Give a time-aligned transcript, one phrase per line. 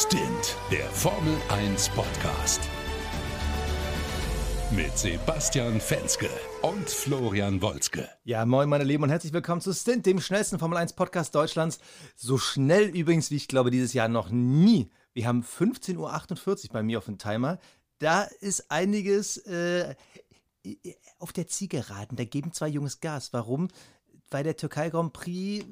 [0.00, 2.60] Stint, der Formel 1 Podcast.
[4.70, 6.30] Mit Sebastian Fenske
[6.62, 8.08] und Florian Wolzke.
[8.22, 11.80] Ja, moin meine Lieben und herzlich willkommen zu Stint, dem schnellsten Formel 1 Podcast Deutschlands.
[12.14, 14.88] So schnell übrigens, wie ich glaube, dieses Jahr noch nie.
[15.14, 17.58] Wir haben 15.48 Uhr bei mir auf dem Timer.
[17.98, 19.96] Da ist einiges äh,
[21.18, 22.16] auf der Zielgeraden.
[22.16, 23.32] Da geben zwei Jungs Gas.
[23.32, 23.66] Warum?
[24.30, 25.66] Weil der Türkei Grand Prix.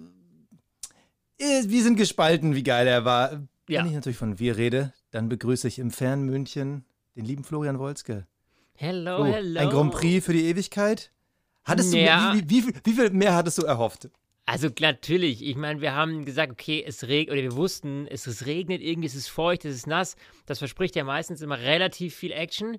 [1.38, 3.46] Äh, wir sind gespalten, wie geil er war.
[3.68, 3.80] Ja.
[3.80, 6.84] Wenn ich natürlich von wir rede, dann begrüße ich im fernen München
[7.16, 8.26] den lieben Florian Wolzke.
[8.74, 9.60] Hello, So, hello.
[9.60, 11.10] Ein Grand Prix für die Ewigkeit?
[11.64, 12.32] Hattest Ja.
[12.32, 14.08] du, wie, wie, wie, wie viel mehr hattest du erhofft?
[14.44, 18.46] Also natürlich, ich meine, wir haben gesagt, okay, es regnet, oder wir wussten, es, es
[18.46, 20.14] regnet irgendwie, es ist feucht, es ist nass.
[20.46, 22.78] Das verspricht ja meistens immer relativ viel Action.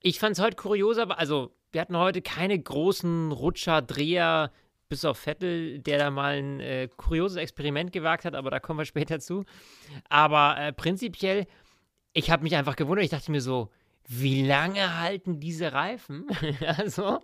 [0.00, 4.50] Ich fand es heute kurios, aber also wir hatten heute keine großen Rutscher, Dreher,
[4.88, 8.80] bis auf Vettel, der da mal ein äh, kurioses Experiment gewagt hat, aber da kommen
[8.80, 9.44] wir später zu.
[10.08, 11.46] Aber äh, prinzipiell,
[12.12, 13.70] ich habe mich einfach gewundert, ich dachte mir so,
[14.06, 16.26] wie lange halten diese Reifen?
[16.66, 17.20] also,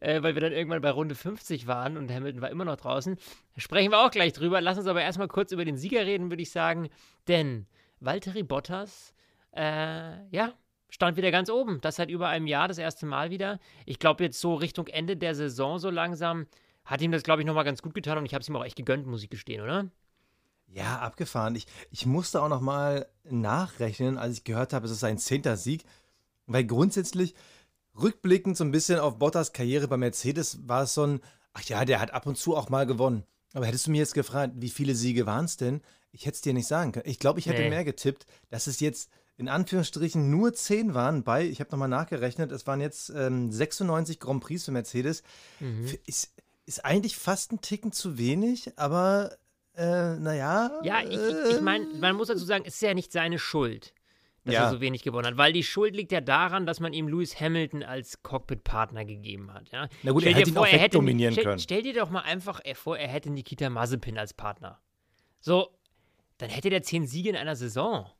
[0.00, 3.16] äh, weil wir dann irgendwann bei Runde 50 waren und Hamilton war immer noch draußen.
[3.56, 4.60] Sprechen wir auch gleich drüber.
[4.60, 6.88] Lass uns aber erstmal kurz über den Sieger reden, würde ich sagen.
[7.28, 7.66] Denn
[8.00, 9.14] Valtteri Bottas,
[9.52, 10.52] äh, ja,
[10.90, 11.80] stand wieder ganz oben.
[11.80, 13.60] Das seit über einem Jahr, das erste Mal wieder.
[13.84, 16.46] Ich glaube, jetzt so Richtung Ende der Saison so langsam
[16.86, 18.64] hat ihm das, glaube ich, nochmal ganz gut getan und ich habe es ihm auch
[18.64, 19.90] echt gegönnt, muss ich gestehen, oder?
[20.68, 21.54] Ja, abgefahren.
[21.54, 25.56] Ich, ich musste auch noch mal nachrechnen, als ich gehört habe, es ist sein zehnter
[25.56, 25.84] Sieg.
[26.46, 27.34] Weil grundsätzlich,
[28.00, 31.20] rückblickend so ein bisschen auf Bottas Karriere bei Mercedes, war es so ein,
[31.52, 33.24] ach ja, der hat ab und zu auch mal gewonnen.
[33.52, 35.80] Aber hättest du mir jetzt gefragt, wie viele Siege waren es denn?
[36.12, 37.08] Ich hätte es dir nicht sagen können.
[37.08, 37.70] Ich glaube, ich hätte Nee.
[37.70, 42.52] mehr getippt, dass es jetzt in Anführungsstrichen nur 10 waren bei, ich habe nochmal nachgerechnet,
[42.52, 45.22] es waren jetzt ähm, 96 Grand Prix für Mercedes.
[45.60, 45.94] Mhm.
[46.06, 46.32] Ist,
[46.66, 49.36] ist eigentlich fast ein Ticken zu wenig, aber
[49.74, 50.70] äh, naja.
[50.82, 53.92] Ja, ich, ich, ich meine, man muss dazu sagen, es ist ja nicht seine Schuld,
[54.44, 54.64] dass Ja.
[54.64, 57.38] er so wenig gewonnen hat, weil die Schuld liegt ja daran, dass man ihm Lewis
[57.40, 59.70] Hamilton als Cockpit-Partner gegeben hat.
[59.70, 59.88] Ja?
[60.02, 61.58] Na gut, Stell er hätte dir ihn auch hätte, wegdominieren stell, können.
[61.58, 64.80] Stell dir doch mal einfach äh, vor, er hätte Nikita Mazepin als Partner.
[65.40, 65.68] So,
[66.38, 68.10] dann hätte der zehn Siege in einer Saison.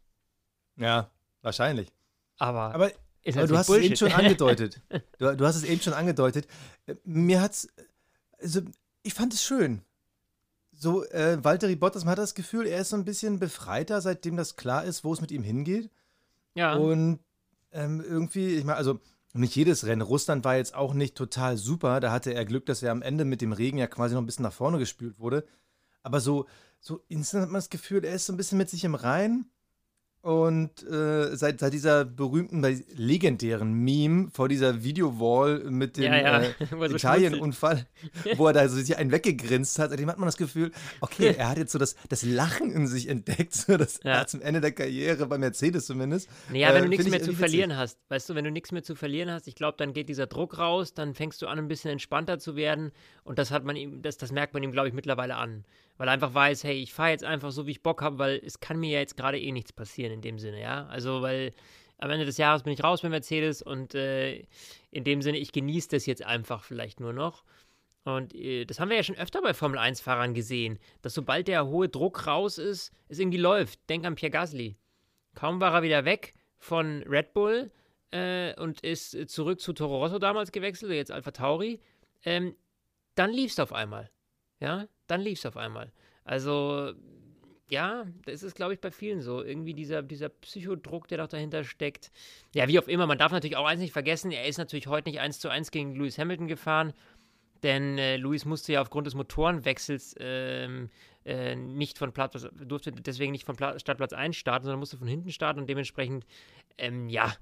[0.76, 1.10] Ja,
[1.42, 1.88] wahrscheinlich.
[2.38, 3.98] Aber, Aber, aber du hast es eben Bullshit.
[3.98, 4.81] schon angedeutet.
[5.19, 6.47] Du, du hast es eben schon angedeutet.
[6.87, 7.66] Äh, Mir hat's,
[8.41, 8.60] also
[9.02, 9.82] ich fand es schön.
[10.72, 14.36] So, äh, Valtteri Bottas, man hat das Gefühl, er ist so ein bisschen befreiter, seitdem
[14.36, 15.91] das klar ist, wo es mit ihm hingeht.
[16.54, 16.74] ja.
[16.74, 17.20] Und
[17.72, 19.00] ähm, irgendwie, ich meine, also
[19.32, 20.02] nicht jedes Rennen.
[20.02, 22.00] Russland war jetzt auch nicht total super.
[22.00, 24.26] Da hatte er Glück, dass er am Ende mit dem Regen ja quasi noch ein
[24.26, 25.47] bisschen nach vorne gespült wurde.
[26.03, 26.47] Aber so,
[26.80, 29.50] so instant hat man das Gefühl, er ist so ein bisschen mit sich im Reinen.
[30.26, 32.60] Und äh, seit, seit dieser berühmten,
[32.97, 37.87] legendären Meme vor dieser Videowall mit dem Ja, ja, äh, so Italienunfall,
[38.34, 41.48] wo er da so sich einen weggegrinst hat, seitdem hat man das Gefühl, okay, er
[41.50, 44.26] hat jetzt so das, das Lachen in sich entdeckt, so das Ja.
[44.26, 46.28] zum Ende der Karriere, bei Mercedes zumindest.
[46.50, 47.38] Naja, wenn Äh, du nichts mehr zu irgendwie witzig.
[47.38, 50.09] verlieren hast, weißt du, wenn du nichts mehr zu verlieren hast, ich glaube, dann geht
[50.09, 52.91] dieser Druck raus, dann fängst du an, ein bisschen entspannter zu werden
[53.22, 55.65] und das hat man ihm, das, das merkt man ihm, glaube ich, mittlerweile an.
[55.97, 58.41] Weil er einfach weiß, hey, ich fahre jetzt einfach so, wie ich Bock habe, weil
[58.45, 60.87] es kann mir ja jetzt gerade eh nichts passieren in dem Sinne, ja.
[60.87, 61.53] Also, weil
[61.99, 64.45] am Ende des Jahres bin ich raus mit Mercedes und äh,
[64.91, 67.45] in dem Sinne, ich genieße das jetzt einfach vielleicht nur noch.
[68.05, 71.67] Und äh, das haben wir ja schon öfter bei Formel 1-Fahrern gesehen, dass sobald der
[71.67, 73.89] hohe Druck raus ist, es irgendwie läuft.
[73.89, 74.77] Denk an Pierre Gasly.
[75.34, 77.71] Kaum war er wieder weg von Red Bull
[78.11, 81.81] äh, und ist zurück zu Toro Rosso damals gewechselt, jetzt Alpha Tauri,
[82.25, 82.55] ähm,
[83.15, 84.11] dann lief es auf einmal.
[84.61, 85.93] Ja, dann lief es auf einmal.
[86.25, 86.93] Also,
[87.69, 89.43] ja, das ist, glaube ich, bei vielen so.
[89.43, 92.12] Irgendwie dieser, dieser Psychodruck, der doch dahinter steckt.
[92.55, 95.09] Ja, wie auch immer, man darf natürlich auch eins nicht vergessen, er ist natürlich heute
[95.09, 96.93] nicht 1 zu 1 gegen Lewis Hamilton gefahren,
[97.62, 100.91] denn äh, Lewis musste ja aufgrund des Motorenwechsels ähm,
[101.25, 105.09] äh, nicht von Platz, durfte deswegen nicht von Pla Startplatz 1 starten, sondern musste von
[105.09, 106.25] hinten starten und dementsprechend,
[106.78, 107.34] ähm, ja,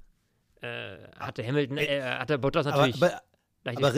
[0.63, 3.23] äh, hatte Hamilton, äh, hatte Bottas Aber, natürlich aber, leicht
[3.65, 3.93] aber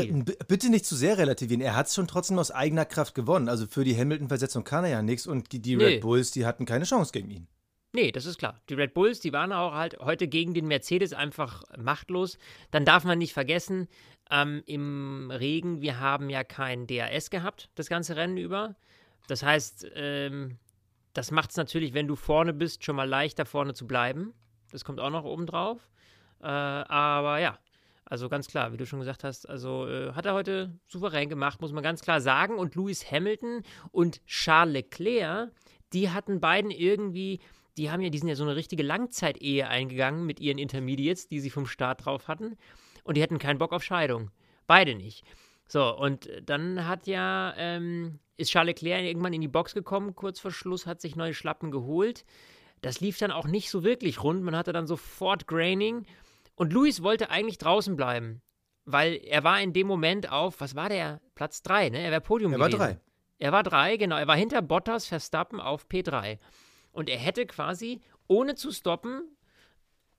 [0.48, 1.60] bitte nicht zu sehr relativieren.
[1.60, 3.48] Er hat es schon trotzdem aus eigener Kraft gewonnen.
[3.48, 5.84] Also für die Hamilton-Versetzung kann er ja nichts und die, die Nee.
[5.84, 7.48] Red Bulls, die hatten keine Chance gegen ihn.
[7.92, 8.60] Nee, das ist klar.
[8.68, 12.38] Die Red Bulls, die waren auch halt heute gegen den Mercedes einfach machtlos.
[12.70, 13.88] Dann darf man nicht vergessen,
[14.30, 18.76] ähm, im Regen, wir haben ja kein DRS gehabt, das ganze Rennen über.
[19.28, 20.58] Das heißt, ähm,
[21.12, 24.34] das macht es natürlich, wenn du vorne bist, schon mal leichter vorne zu bleiben.
[24.70, 25.88] Das kommt auch noch oben drauf.
[26.42, 27.58] Äh, aber ja,
[28.08, 31.60] also ganz klar, wie du schon gesagt hast, also äh, hat er heute souverän gemacht,
[31.60, 32.56] muss man ganz klar sagen.
[32.56, 35.50] Und Lewis Hamilton und Charles Leclerc,
[35.92, 37.40] die hatten beiden irgendwie,
[37.76, 41.40] die haben ja, die sind ja so eine richtige Langzeitehe eingegangen mit ihren Intermediates, die
[41.40, 42.56] sie vom Start drauf hatten.
[43.02, 44.30] Und die hatten keinen Bock auf Scheidung.
[44.68, 45.24] Beide nicht.
[45.66, 50.38] So, und dann hat ja, ähm, ist Charles Leclerc irgendwann in die Box gekommen, kurz
[50.38, 52.24] vor Schluss, hat sich neue Schlappen geholt.
[52.82, 54.44] das lief dann auch nicht so wirklich rund.
[54.44, 56.06] Man hatte dann sofort Graining.
[56.56, 58.42] Und Luis wollte eigentlich draußen bleiben,
[58.84, 61.20] weil er war in dem Moment auf, was war der?
[61.34, 61.98] Platz 3, ne?
[62.00, 62.78] Er war Podium Er gewesen.
[62.78, 63.00] war drei.
[63.38, 64.16] Er war 3, genau.
[64.16, 66.38] Er war hinter Bottas Verstappen auf P3.
[66.92, 69.36] Und er hätte quasi, ohne zu stoppen,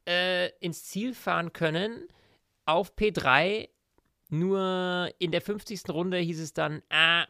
[0.08, 2.08] äh, ins Ziel fahren können
[2.66, 3.70] auf P3.
[4.30, 5.90] Nur in der 50.
[5.90, 7.26] Runde hieß es dann, ah,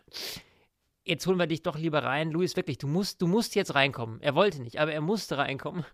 [1.05, 2.31] jetzt holen wir dich doch lieber rein.
[2.31, 4.19] Luis, wirklich, du musst, du musst jetzt reinkommen.
[4.21, 5.85] Er wollte nicht, aber er musste reinkommen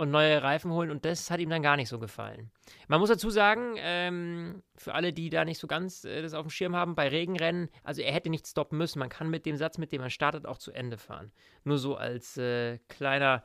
[0.00, 2.50] und neue Reifen holen und das hat ihm dann gar nicht so gefallen.
[2.88, 6.46] Man muss dazu sagen, ähm, für alle, die da nicht so ganz äh, das auf
[6.46, 8.98] dem Schirm haben, bei Regenrennen, also er hätte nicht stoppen müssen.
[8.98, 11.32] Man kann mit dem Satz, mit dem er startet, auch zu Ende fahren.
[11.64, 13.42] Nur so als äh, kleiner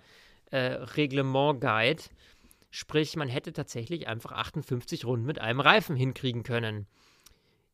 [0.49, 2.03] äh, Reglement-Guide.
[2.69, 6.87] Sprich, man hätte tatsächlich einfach 58 Runden mit einem Reifen hinkriegen können.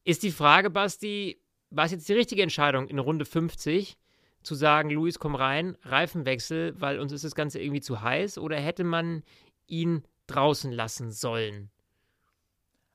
[0.04, 1.40] Ist die Frage, Basti,
[1.70, 3.96] war es jetzt die richtige Entscheidung in Runde 50
[4.44, 8.38] zu sagen, Luis, komm rein, Reifenwechsel, weil uns ist das Ganze irgendwie zu heiß?
[8.38, 9.24] Oder hätte man
[9.68, 11.70] ihn draußen lassen sollen?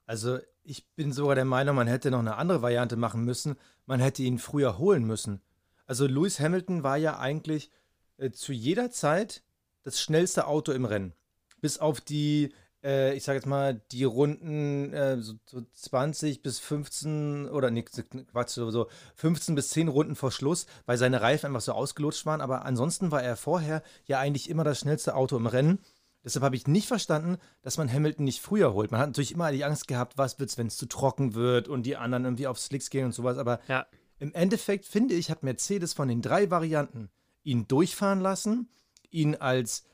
[0.06, 3.56] Also ich bin sogar der Meinung, man hätte noch eine andere Variante machen müssen.
[3.86, 5.40] Man hätte ihn früher holen müssen.
[5.86, 7.70] Also Lewis Hamilton war ja eigentlich
[8.18, 9.42] äh, zu jeder Zeit
[9.82, 11.12] das schnellste Auto im Rennen.
[11.60, 12.52] Bis auf die,
[12.86, 17.82] äh, ich sage jetzt mal, die Runden äh, so, so 20 bis 15 oder nee,
[17.82, 22.24] Quatsch, so, so 15 bis 10 Runden vor Schluss, weil seine Reifen einfach so ausgelutscht
[22.24, 22.40] waren.
[22.40, 25.80] Aber ansonsten war er vorher ja eigentlich immer das schnellste Auto im Rennen.
[26.24, 28.90] Deshalb habe ich nicht verstanden, dass man Hamilton nicht früher holt.
[28.90, 31.84] Man hat natürlich immer die Angst gehabt, was wird's, wenn es zu trocken wird und
[31.84, 33.38] die anderen irgendwie auf Slicks gehen und sowas.
[33.38, 33.86] Aber Ja.
[34.18, 37.10] im Endeffekt finde ich, hat Mercedes von den drei Varianten
[37.44, 38.68] ihn durchfahren lassen,
[39.10, 39.84] ihn als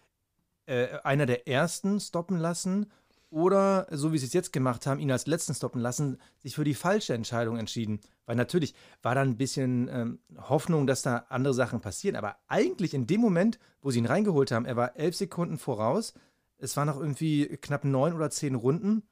[0.66, 2.90] äh, einer der ersten stoppen lassen
[3.32, 6.64] oder, so wie sie es jetzt gemacht haben, ihn als letzten stoppen lassen, sich für
[6.64, 8.00] die falsche Entscheidung entschieden.
[8.26, 12.16] Weil natürlich war da ein bisschen ähm, Hoffnung, dass da andere Sachen passieren.
[12.16, 16.12] Aber eigentlich in dem Moment, wo sie ihn reingeholt haben, er war elf Sekunden voraus.
[16.58, 19.02] Es waren noch irgendwie knapp neun oder zehn Runden.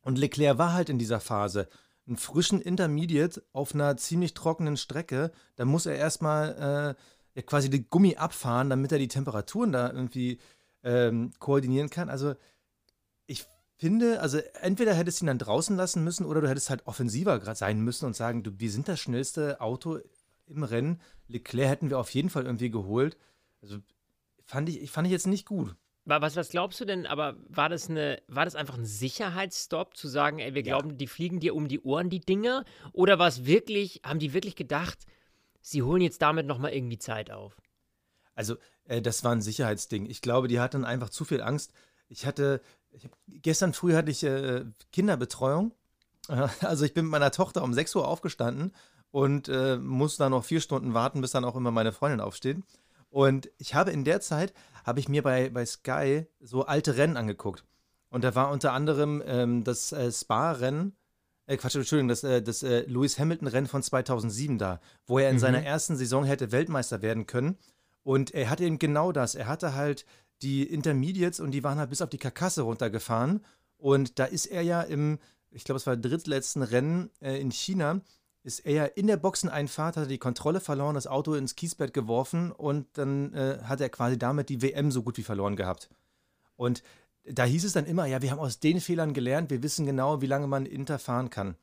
[0.00, 1.68] Und Leclerc war halt in dieser Phase.
[2.06, 5.32] Einen frischen Intermediate auf einer ziemlich trockenen Strecke.
[5.56, 6.94] Da muss er erstmal
[7.34, 10.38] äh, quasi den Gummi abfahren, damit er die Temperaturen da irgendwie
[10.86, 12.08] ähm, koordinieren kann.
[12.08, 12.34] Also
[13.26, 13.44] ich
[13.76, 17.38] finde, also entweder hättest du ihn dann draußen lassen müssen oder du hättest halt offensiver
[17.54, 19.98] sein müssen und sagen, du, wir sind das schnellste Auto
[20.46, 21.00] im Rennen.
[21.26, 23.18] Leclerc hätten wir auf jeden Fall irgendwie geholt.
[23.60, 23.78] Also
[24.44, 25.74] fand ich, fand ich jetzt nicht gut.
[26.04, 29.96] Wa- Was, was glaubst du denn, aber war das, eine, war das einfach ein Sicherheitsstopp,
[29.96, 30.78] zu sagen, ey, wir Ja.
[30.78, 32.64] glauben, die fliegen dir um die Ohren, die Dinger?
[32.92, 35.04] Oder war es wirklich, haben die wirklich gedacht,
[35.60, 37.56] sie holen jetzt damit nochmal irgendwie Zeit auf?
[38.36, 38.56] Also,
[38.88, 40.06] äh, das war ein Sicherheitsding.
[40.06, 41.72] Ich glaube, die hatten einfach zu viel Angst.
[42.08, 42.60] Ich hatte,
[42.90, 45.72] ich hab, gestern früh hatte ich äh, Kinderbetreuung.
[46.60, 48.72] Also, ich bin mit meiner Tochter um 6 Uhr aufgestanden
[49.12, 52.58] und äh, muss dann noch vier Stunden warten, bis dann auch immer meine Freundin aufsteht.
[53.10, 54.52] Und ich habe in der Zeit,
[54.84, 57.64] habe ich mir bei, bei Sky so alte Rennen angeguckt.
[58.10, 60.96] Und da war unter anderem ähm, das äh, Spa-Rennen,
[61.46, 65.36] äh, Quatsch, Entschuldigung, das, äh, das äh, Lewis Hamilton-Rennen von 2007 da, wo er in
[65.36, 65.40] Mhm.
[65.40, 67.56] seiner ersten Saison hätte Weltmeister werden können.
[68.06, 69.34] Und er hatte eben genau das.
[69.34, 70.06] Er hatte halt
[70.40, 73.44] die Intermediates und die waren halt bis auf die Karkasse runtergefahren.
[73.78, 75.18] Und da ist er ja im,
[75.50, 78.00] ich glaube, es war drittletzten Rennen äh, in China,
[78.44, 81.92] ist er ja in der Boxeneinfahrt, hat er die Kontrolle verloren, das Auto ins Kiesbett
[81.92, 85.90] geworfen und dann äh, hat er quasi damit die WM so gut wie verloren gehabt.
[86.54, 86.84] Und
[87.24, 90.22] da hieß es dann immer, ja, wir haben aus den Fehlern gelernt, wir wissen genau,
[90.22, 91.56] wie lange man Inter fahren kann.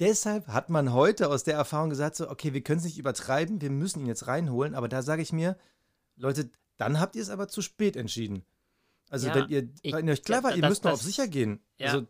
[0.00, 3.60] Deshalb hat man heute aus der Erfahrung gesagt, so, okay, wir können es nicht übertreiben,
[3.60, 5.56] wir müssen ihn jetzt reinholen, aber da sage ich mir,
[6.16, 8.44] Leute, dann habt ihr es aber zu spät entschieden.
[9.10, 11.02] Also Ja, wenn ihr, ich- wenn ihr euch klar war, ihr das- müsst noch auf
[11.02, 11.60] sicher gehen.
[11.78, 11.86] Ja.
[11.92, 12.06] Also,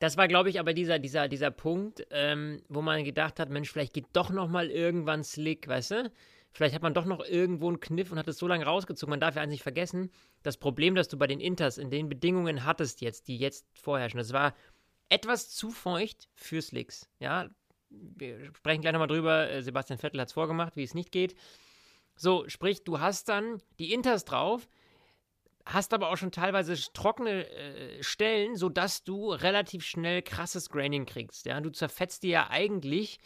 [0.00, 3.70] Das war, glaube ich, aber dieser, dieser, dieser Punkt, ähm, wo man gedacht hat, Mensch,
[3.70, 6.12] vielleicht geht doch noch mal irgendwann Slick, weißt du?
[6.52, 9.10] Vielleicht hat man doch noch irgendwo einen Kniff und hat es so lange rausgezogen.
[9.10, 10.10] Man darf ja eins nicht vergessen,
[10.44, 14.18] das Problem, das du bei den Inters in den Bedingungen hattest jetzt, die jetzt vorherrschen,
[14.18, 14.54] das war
[15.08, 17.08] etwas zu feucht für Slicks.
[17.18, 17.48] Ja,
[17.90, 19.50] wir sprechen gleich nochmal drüber.
[19.50, 21.34] Äh, Sebastian Vettel hat es vorgemacht, wie es nicht geht.
[22.16, 24.68] So, sprich, du hast dann die Inters drauf,
[25.64, 31.46] hast aber auch schon teilweise trockene äh, Stellen, sodass du relativ schnell krasses Graining kriegst.
[31.46, 31.60] Ja?
[31.60, 33.18] Du zerfetzt dir ja eigentlich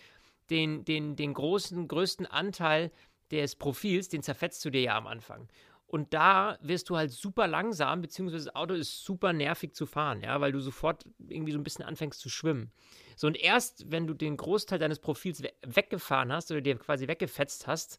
[0.50, 2.92] den, den, den großen, größten Anteil
[3.30, 5.48] des Profils, den zerfetzt du dir ja am Anfang.
[5.92, 10.22] Und da wirst du halt super langsam, beziehungsweise das Auto ist super nervig zu fahren,
[10.22, 12.72] ja, weil du sofort irgendwie so ein bisschen anfängst zu schwimmen.
[13.14, 17.08] So, und erst wenn du den Großteil deines Profils we weggefahren hast oder dir quasi
[17.08, 17.98] weggefetzt hast,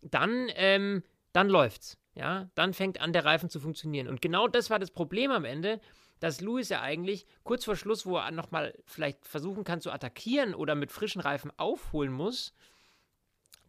[0.00, 1.98] dann, ähm, dann läuft's.
[2.14, 4.06] Ja, dann fängt an, der Reifen zu funktionieren.
[4.06, 5.80] Und genau das war das Problem am Ende,
[6.20, 10.54] dass Lewis ja eigentlich kurz vor Schluss, wo er nochmal vielleicht versuchen kann zu attackieren
[10.54, 12.54] oder mit frischen Reifen aufholen muss,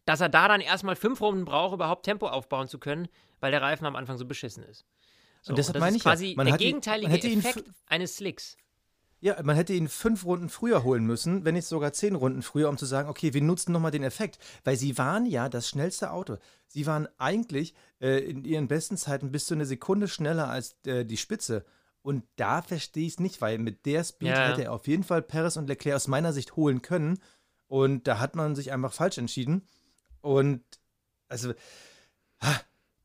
[0.05, 3.07] dass er da dann erstmal fünf Runden braucht, überhaupt Tempo aufbauen zu können,
[3.39, 4.85] weil der Reifen am Anfang so beschissen ist.
[5.41, 8.17] So, und deshalb das meine ist ich ja, quasi man der gegenteilige ihn Effekt eines
[8.17, 8.57] Slicks.
[9.21, 12.69] Ja, man hätte ihn fünf Runden früher holen müssen, wenn nicht sogar zehn Runden früher,
[12.69, 14.37] um zu sagen, okay, wir nutzen nochmal den Effekt.
[14.63, 16.37] Weil sie waren ja das schnellste Auto.
[16.67, 21.05] Sie waren eigentlich äh, in ihren besten Zeiten bis zu einer Sekunde schneller als äh,
[21.05, 21.65] die Spitze.
[22.03, 24.49] Und da verstehe ich es nicht, weil mit der Speed Ja.
[24.49, 27.17] hätte er auf jeden Fall Perez und Leclerc aus meiner Sicht holen können.
[27.67, 29.65] Und da hat man sich einfach falsch entschieden.
[30.25, 30.63] Und
[31.29, 31.53] also,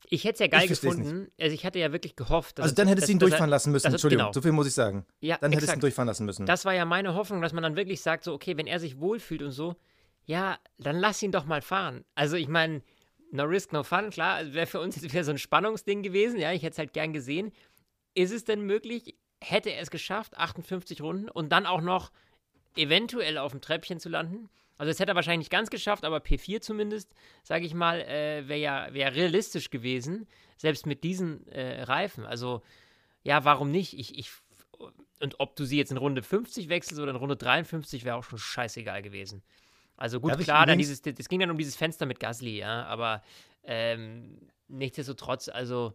[0.08, 1.30] Ich hätte es ja geil gefunden.
[1.38, 3.72] Also ich hatte ja wirklich gehofft, dass also dann hättest du ihn dass durchfahren lassen
[3.72, 3.92] müssen.
[3.92, 4.32] Entschuldigung, genau.
[4.32, 5.06] so viel muss ich sagen.
[5.20, 6.46] Ja, Dann hättest du ihn durchfahren lassen müssen.
[6.46, 8.98] Das war ja meine Hoffnung, dass man dann wirklich sagt, so, okay, wenn er sich
[8.98, 9.76] wohlfühlt und so,
[10.24, 12.04] ja, dann lass ihn doch mal fahren.
[12.14, 12.82] Also ich meine,
[13.30, 16.52] no risk, no fun, klar, wäre für uns jetzt wieder so ein Spannungsding gewesen, ja,
[16.52, 17.52] ich hätte es halt gern gesehen.
[18.14, 22.10] Ist es denn möglich, hätte er es geschafft, 58 Runden und dann auch noch
[22.76, 24.48] eventuell auf dem Treppchen zu landen?
[24.80, 28.48] Also das hätte er wahrscheinlich nicht ganz geschafft, aber P4 zumindest, sage ich mal, äh,
[28.48, 32.24] wäre ja wär realistisch gewesen, selbst mit diesen äh, Reifen.
[32.24, 32.62] Also
[33.22, 33.92] ja, warum nicht?
[33.92, 34.30] Ich, ich,
[35.20, 38.24] und ob du sie jetzt in Runde 50 wechselst oder in Runde 53, wäre auch
[38.24, 39.42] schon scheißegal gewesen.
[39.98, 42.86] Also gut, Darf klar, dann dieses, das ging dann um dieses Fenster mit Gasly, ja,
[42.86, 43.22] aber
[43.64, 45.92] ähm, nichtsdestotrotz, also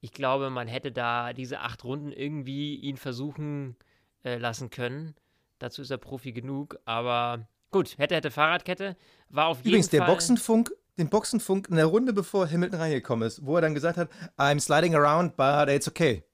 [0.00, 3.74] ich glaube, man hätte da diese acht Runden irgendwie ihn versuchen
[4.22, 5.16] äh, lassen können.
[5.58, 8.96] Dazu ist er Profi genug, aber gut, hätte, hätte Fahrradkette,
[9.30, 10.10] war auf jeden Übrigens, der Fall.
[10.10, 14.08] Boxenfunk, den Boxenfunk in der Runde, bevor Hamilton reingekommen ist, wo er dann gesagt hat,
[14.36, 16.24] I'm sliding around, but it's okay.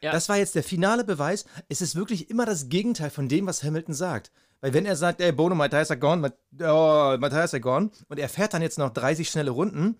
[0.00, 0.12] Ja.
[0.12, 1.46] Das war jetzt der finale Beweis.
[1.68, 4.30] Es ist wirklich immer das Gegenteil von dem, was Hamilton sagt.
[4.60, 7.60] Weil wenn er sagt, ey, Bono, my tires are gone, my, oh, my tires are
[7.60, 9.98] gone, und er fährt dann jetzt noch 30 schnelle Runden,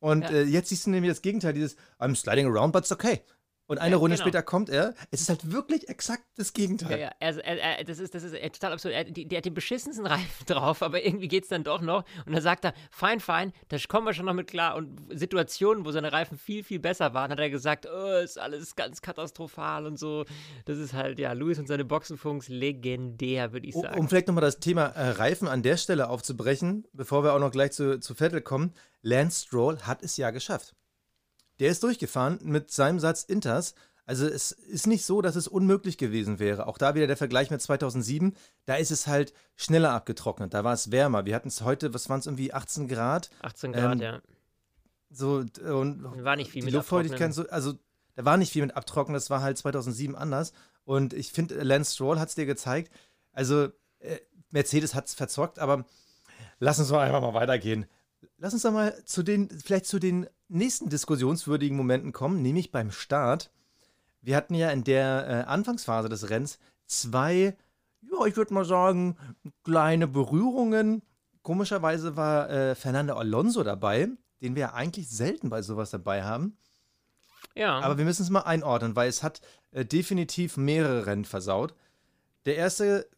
[0.00, 0.30] und Ja.
[0.30, 3.22] äh, jetzt siehst du nämlich das Gegenteil, dieses I'm sliding around, but it's okay.
[3.68, 4.24] Und eine Ja, Runde genau.
[4.26, 4.94] später kommt er.
[5.10, 6.90] Es ist halt wirklich exakt das Gegenteil.
[6.92, 8.94] Ja, ja, also, er, er, das ist, das ist total absurd.
[8.94, 12.04] Er, die, der hat den beschissensten Reifen drauf, aber irgendwie geht es dann doch noch.
[12.24, 14.74] Und dann sagt er, fein, fein, da kommen wir schon noch mit klar.
[14.74, 18.74] Und Situationen, wo seine Reifen viel, viel besser waren, hat er gesagt, oh, ist alles
[18.74, 20.24] ganz katastrophal und so.
[20.64, 24.00] Das ist halt, ja, Louis und seine Boxenfunks legendär, würde ich Um- sagen.
[24.00, 27.50] Um vielleicht nochmal das Thema äh, Reifen an der Stelle aufzubrechen, bevor wir auch noch
[27.52, 28.72] gleich zu, zu Vettel kommen.
[29.02, 30.74] Lance Stroll hat es ja geschafft.
[31.60, 33.74] Der ist durchgefahren mit seinem Satz Inters.
[34.06, 36.66] Also es ist nicht so, dass es unmöglich gewesen wäre.
[36.66, 38.34] Auch da wieder der Vergleich mit 2007.
[38.64, 40.54] Da ist es halt schneller abgetrocknet.
[40.54, 41.26] Da war es wärmer.
[41.26, 43.28] Wir hatten es heute, was waren es irgendwie 18 Grad.
[43.42, 44.22] 18 Grad, ähm, ja.
[45.10, 47.74] So und War nicht viel die mit Luftfeuchtigkeit so, also
[48.14, 50.52] da war nicht viel mit Abtrocknen, das war halt 2007 anders.
[50.84, 52.90] Und ich finde, Lance Stroll hat es dir gezeigt.
[53.32, 53.68] Also,
[54.00, 54.18] äh,
[54.50, 55.84] Mercedes hat es verzockt, aber
[56.58, 57.86] lass uns doch einfach mal weitergehen.
[58.38, 62.90] Lass uns doch mal zu den, vielleicht zu den nächsten diskussionswürdigen Momenten kommen, nämlich beim
[62.90, 63.50] Start.
[64.20, 67.56] Wir hatten ja in der äh, Anfangsphase des Rennens zwei,
[68.02, 69.16] ja, ich würde mal sagen,
[69.64, 71.02] kleine Berührungen.
[71.42, 74.08] Komischerweise war äh, Fernando Alonso dabei,
[74.42, 76.56] den wir ja eigentlich selten bei sowas dabei haben.
[77.54, 79.40] Ja, Aber wir müssen es mal einordnen, weil es hat
[79.72, 81.74] äh, definitiv mehrere Rennen versaut.
[82.44, 83.08] Der erste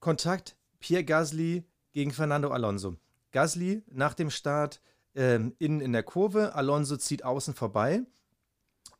[0.00, 2.96] Kontakt, Pierre Gasly gegen Fernando Alonso.
[3.32, 4.80] Gasly nach dem Start
[5.18, 8.02] ähm, innen in der Kurve, Alonso zieht außen vorbei.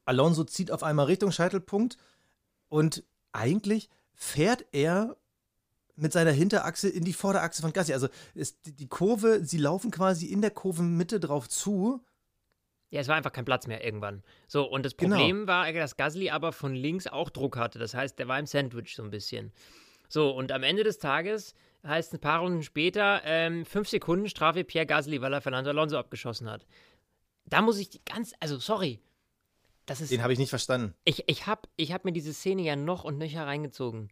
[0.05, 1.97] Alonso zieht auf einmal Richtung Scheitelpunkt
[2.69, 5.17] und eigentlich fährt er
[5.95, 7.95] mit seiner Hinterachse in die Vorderachse von Gasly.
[7.95, 12.05] Also ist die- Kurve, sie laufen quasi in der Kurvenmitte drauf zu.
[12.91, 14.23] Ja, es war einfach kein Platz mehr irgendwann.
[14.49, 15.17] So, und das Genau.
[15.17, 17.79] Problem war, dass Gasly aber von links auch Druck hatte.
[17.79, 19.53] Das heißt, der war im Sandwich so ein bisschen.
[20.09, 21.55] So, und am Ende des Tages
[21.87, 25.97] heißt ein paar Runden später, ähm, fünf Sekunden Strafe Pierre Gasly, weil er Fernando Alonso
[25.99, 26.67] abgeschossen hat.
[27.47, 29.01] Da muss ich die ganz, also sorry,
[29.87, 30.95] das ist, Den habe ich nicht verstanden.
[31.05, 34.11] ich, ich habe ich hab mir diese Szene ja noch und nöcher reingezogen.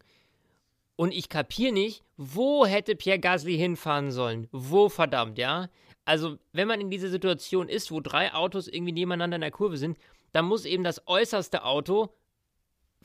[0.95, 4.47] Und ich kapiere nicht, wo hätte Pierre Gasly hinfahren sollen?
[4.51, 5.69] Wo verdammt, ja?
[6.05, 9.77] Also, wenn man in dieser Situation ist, wo drei Autos irgendwie nebeneinander in der Kurve
[9.77, 9.99] sind,
[10.31, 12.09] dann muss eben das äußerste Auto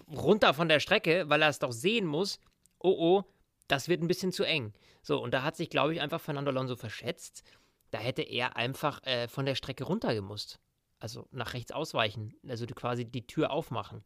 [0.09, 2.41] runter von der Strecke, weil er es doch sehen muss.
[2.79, 3.25] Oh oh,
[3.73, 4.75] das wird ein bisschen zu eng.
[5.03, 7.43] So, und da hat sich, glaube ich, einfach Fernando Alonso verschätzt.
[7.91, 10.61] Da hätte er einfach äh, von der Strecke runtergemusst.
[10.99, 12.35] Also nach rechts ausweichen.
[12.47, 14.05] Also quasi die Tür aufmachen.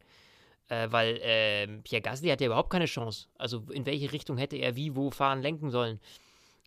[0.69, 3.27] Äh, weil ähm, Pierre Gasly hatte ja überhaupt keine Chance.
[3.37, 5.99] Also in welche Richtung hätte er wie, wo fahren, lenken sollen.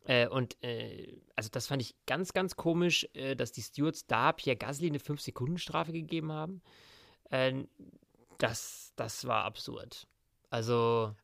[0.04, 4.33] Äh, und äh, also das fand ich ganz, ganz komisch, äh, dass die Stewards da
[4.33, 6.61] Pierre Gasly eine 5-Sekunden-Strafe gegeben haben.
[7.30, 7.64] Äh,
[8.37, 10.07] das, das war absurd.
[10.50, 11.14] Also,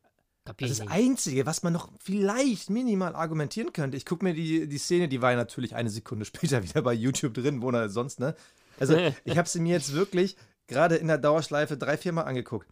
[0.47, 0.91] kapier Das ist das.
[0.91, 3.97] Einzige, was man noch vielleicht minimal argumentieren könnte.
[3.97, 6.93] Ich gucke mir die, die Szene, die war ja natürlich eine Sekunde später wieder bei
[6.93, 8.35] YouTube drin, wo er sonst, ne?
[8.79, 10.37] Also, ich habe sie mir jetzt wirklich
[10.67, 12.67] gerade in der Dauerschleife drei, vier Mal angeguckt.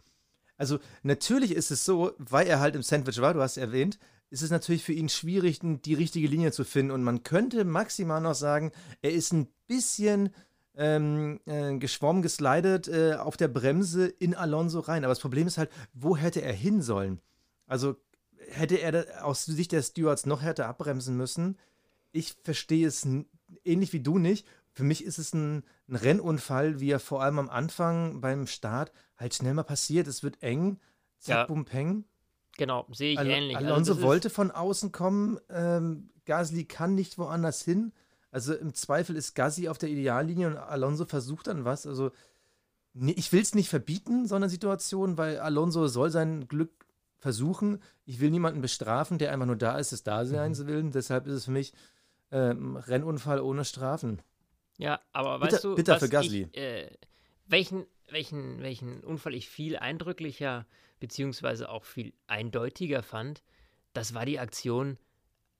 [0.56, 3.98] Also, natürlich ist es so, weil er halt im Sandwich war, du hast erwähnt,
[4.30, 6.90] ist es natürlich für ihn schwierig, die richtige Linie zu finden.
[6.90, 10.30] Und man könnte maximal noch sagen, er ist ein bisschen
[10.76, 15.04] ähm, äh, geschwommen, geslidet äh, auf der Bremse in Alonso rein.
[15.04, 17.20] Aber das Problem ist halt, wo hätte er hin sollen?
[17.66, 17.96] Also
[18.48, 21.58] hätte er aus Sicht der Stewards noch härter abbremsen müssen.
[22.12, 23.06] Ich verstehe es
[23.64, 24.46] ähnlich wie du nicht.
[24.72, 28.92] Für mich ist es ein, ein, Rennunfall, wie er vor allem am Anfang beim Start
[29.16, 30.06] halt schnell mal passiert.
[30.06, 30.78] Es wird eng,
[31.18, 31.46] zack, ja.
[31.46, 32.04] bum, peng.
[32.58, 33.56] Genau, sehe ich Al ähnlich.
[33.56, 35.38] Also Alonso also wollte von außen kommen.
[35.48, 37.92] Ähm, Gasly kann nicht woanders hin.
[38.30, 41.86] Also im Zweifel ist Gasly auf der Ideallinie und Alonso versucht dann was.
[41.86, 42.10] Also
[42.94, 46.85] ich will es nicht verbieten, so eine Situation, weil Alonso soll sein Glück
[47.18, 47.82] versuchen.
[48.04, 50.66] Ich will niemanden bestrafen, der einfach nur da ist, des Daseins mhm.
[50.66, 50.92] willen.
[50.92, 51.72] Deshalb ist es für mich
[52.30, 54.22] ähm, Rennunfall ohne Strafen.
[54.78, 56.48] Ja, aber weißt bitter, du, bitter für Gasly.
[56.52, 56.90] Ich, äh,
[57.46, 60.66] welchen, welchen, welchen Unfall ich viel eindrücklicher
[61.00, 63.42] beziehungsweise auch viel eindeutiger fand,
[63.92, 64.98] das war die Aktion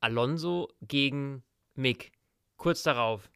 [0.01, 1.43] Alonso gegen
[1.75, 2.13] Mick.
[2.57, 3.31] Kurz darauf.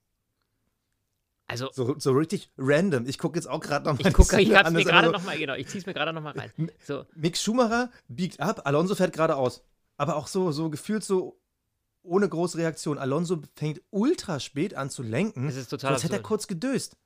[1.50, 3.06] Also, so, so richtig random.
[3.06, 4.06] Ich gucke jetzt auch gerade nochmal.
[4.06, 6.52] Ich gucke, ich mir gerade nochmal, genau, ich zieh's mir gerade nochmal rein.
[6.86, 7.04] So.
[7.14, 9.62] Mick Schumacher biegt ab, Alonso fährt geradeaus.
[9.96, 11.40] Aber auch so, so gefühlt so
[12.02, 12.98] ohne große Reaktion.
[12.98, 15.46] Alonso fängt ultra spät an zu lenken.
[15.46, 15.92] Das ist total.
[15.92, 16.96] Sonst hätte er kurz gedöst.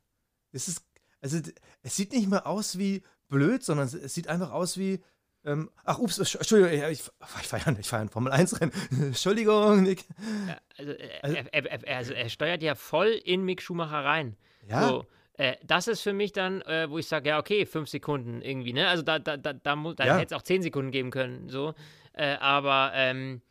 [0.53, 0.85] Es ist,
[1.21, 1.39] also,
[1.83, 5.03] es sieht nicht mal aus wie blöd, sondern es sieht einfach aus wie,
[5.45, 8.73] ähm, ach, ups, Entschuldigung, ich, ich feiere ich feier ein Formel-1-Rennen.
[9.09, 10.05] Entschuldigung, Nick.
[10.49, 14.37] Ja, also, äh, also, er, er, also, er, steuert ja voll in Mick Schumacher rein.
[14.69, 14.89] Ja.
[14.89, 18.41] So, äh, das ist für mich dann, äh, wo ich sage, ja, okay, fünf Sekunden
[18.41, 18.89] irgendwie, ne?
[18.89, 20.17] Also da, da, da, da, da ja.
[20.17, 21.75] hätte es auch zehn Sekunden geben können, so.
[22.15, 23.43] Äh, aber ähm,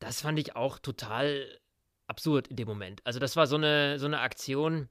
[0.00, 1.46] das fand ich auch total
[2.08, 3.00] absurd in dem Moment.
[3.04, 4.88] Also das war so eine, so eine Aktion,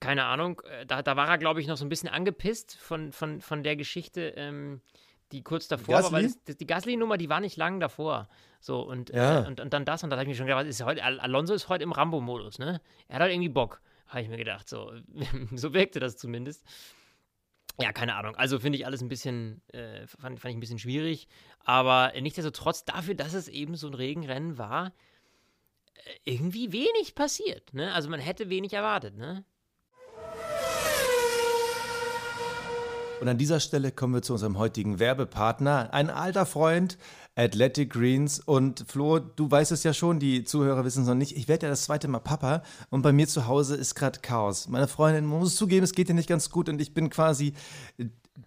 [0.00, 3.12] keine Ahnung, äh, da, da war er, glaube ich, noch so ein bisschen angepisst von,
[3.12, 4.32] von, von der Geschichte.
[4.36, 4.80] Ähm,
[5.32, 6.04] die kurz davor Gasly?
[6.04, 8.28] war, weil das, die Gasly-Nummer, die war nicht lang davor.
[8.60, 9.42] So, und, ja.
[9.42, 11.54] äh, und, und dann das, und da habe ich mir schon gedacht, ist heute, Alonso
[11.54, 12.80] ist heute im Rambo-Modus, ne?
[13.08, 14.68] Er hat halt irgendwie Bock, habe ich mir gedacht.
[14.68, 14.92] So,
[15.54, 16.64] so wirkte das zumindest.
[17.80, 18.36] Ja, keine Ahnung.
[18.36, 21.28] Also finde ich alles ein bisschen, äh, fand, fand ich ein bisschen schwierig.
[21.60, 24.92] Aber nichtsdestotrotz, dafür, dass es eben so ein Regenrennen war,
[25.94, 27.72] äh, irgendwie wenig passiert.
[27.72, 27.92] Ne?
[27.94, 29.44] Also man hätte wenig erwartet, ne?
[33.20, 36.96] Und an dieser Stelle kommen wir zu unserem heutigen Werbepartner, ein alter Freund,
[37.36, 38.40] Athletic Greens.
[38.40, 41.36] Und Flo, du weißt es ja schon, die Zuhörer wissen es noch nicht.
[41.36, 44.68] Ich werde ja das zweite Mal Papa und bei mir zu Hause ist gerade Chaos.
[44.68, 47.52] Meine Freundin muss zugeben, es geht ihr nicht ganz gut und ich bin quasi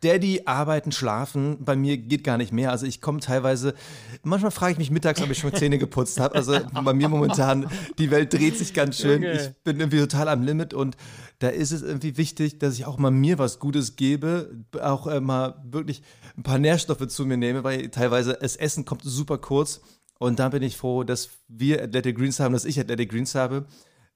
[0.01, 2.71] Daddy, arbeiten, schlafen, bei mir geht gar nicht mehr.
[2.71, 3.73] Also ich komme teilweise,
[4.23, 6.35] manchmal frage ich mich mittags, ob ich schon Zähne geputzt habe.
[6.35, 9.23] Also bei mir momentan, die Welt dreht sich ganz schön.
[9.23, 10.97] Ich bin irgendwie total am Limit und
[11.39, 15.19] da ist es irgendwie wichtig, dass ich auch mal mir was Gutes gebe, auch äh,
[15.19, 16.01] mal wirklich
[16.37, 19.81] ein paar Nährstoffe zu mir nehme, weil teilweise das Essen kommt super kurz.
[20.19, 23.65] Und da bin ich froh, dass wir Athletic Greens haben, dass ich Athletic Greens habe.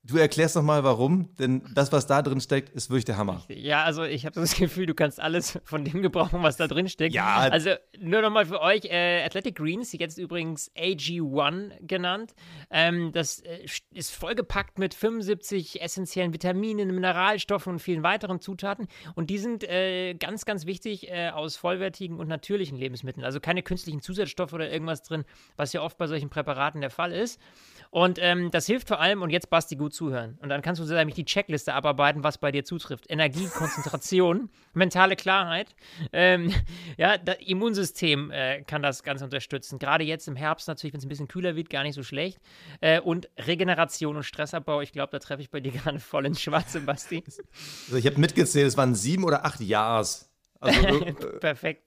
[0.07, 3.43] Du erklärst noch mal, warum, denn das, was da drin steckt, ist wirklich der Hammer.
[3.49, 6.87] Ja, also ich habe das Gefühl, du kannst alles von dem gebrauchen, was da drin
[6.87, 7.13] steckt.
[7.13, 7.35] Ja.
[7.35, 12.35] Also nur noch mal für euch, äh, Athletic Greens, jetzt übrigens AG1 genannt.
[12.69, 18.87] Ähm, das äh, ist vollgepackt mit 75 essentiellen Vitaminen, Mineralstoffen und vielen weiteren Zutaten.
[19.15, 23.25] Und die sind äh, ganz, ganz wichtig äh, aus vollwertigen und natürlichen Lebensmitteln.
[23.25, 25.25] Also keine künstlichen Zusatzstoffe oder irgendwas drin,
[25.57, 27.41] was ja oft bei solchen Präparaten der Fall ist.
[27.89, 30.37] Und ähm, das hilft vor allem, und jetzt Basti gut zuhören.
[30.41, 33.05] Und dann kannst du nämlich die Checkliste abarbeiten, was bei dir zutrifft.
[33.09, 35.75] Energie, Konzentration, mentale Klarheit.
[36.13, 36.53] Ähm,
[36.97, 39.79] ja, das Immunsystem äh, kann das Ganze unterstützen.
[39.79, 42.39] Gerade jetzt im Herbst natürlich, wenn es ein bisschen kühler wird, gar nicht so schlecht.
[42.81, 46.41] Äh, und Regeneration und Stressabbau, ich glaube, da treffe ich bei dir gerade voll ins
[46.41, 47.23] Schwarze, Basti.
[47.25, 50.26] Also ich habe mitgezählt, es waren sieben oder acht Jahres.
[50.59, 51.83] Also, äh, Perfekt.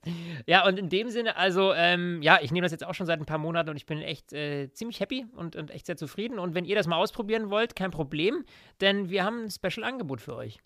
[0.46, 3.18] Ja, und in dem Sinne, also, ähm, ja, ich nehme das jetzt auch schon seit
[3.18, 6.38] ein paar Monaten und ich bin echt äh, ziemlich happy und, und echt sehr zufrieden.
[6.38, 8.44] Und wenn ihr das mal ausprobieren wollt, kein Problem,
[8.80, 10.60] denn wir haben ein Special-Angebot für euch.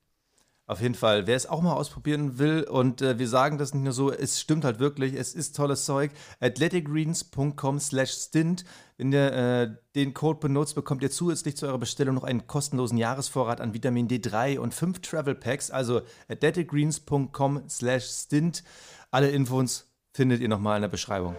[0.66, 1.26] Auf jeden Fall.
[1.26, 4.40] Wer es auch mal ausprobieren will und äh, wir sagen das nicht nur so, es
[4.40, 6.10] stimmt halt wirklich, es ist tolles Zeug.
[6.40, 8.64] athleticgreens.com slash stint.
[8.96, 12.96] Wenn ihr äh, den Code benutzt, bekommt ihr zusätzlich zu eurer Bestellung noch einen kostenlosen
[12.96, 15.70] Jahresvorrat an Vitamin D3 und fünf Travel Packs.
[15.70, 18.64] Also athleticgreens.com slash stint.
[19.10, 21.36] Alle Infos findet ihr nochmal in der Beschreibung.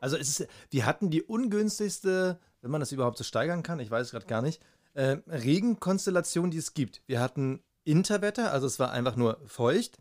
[0.00, 4.06] Also ist, wir hatten die ungünstigste, wenn man das überhaupt so steigern kann, ich weiß
[4.06, 4.60] es gerade gar nicht,
[4.94, 7.02] äh, Regenkonstellation, die es gibt.
[7.06, 9.98] Wir hatten Interwetter, also es war einfach nur feucht.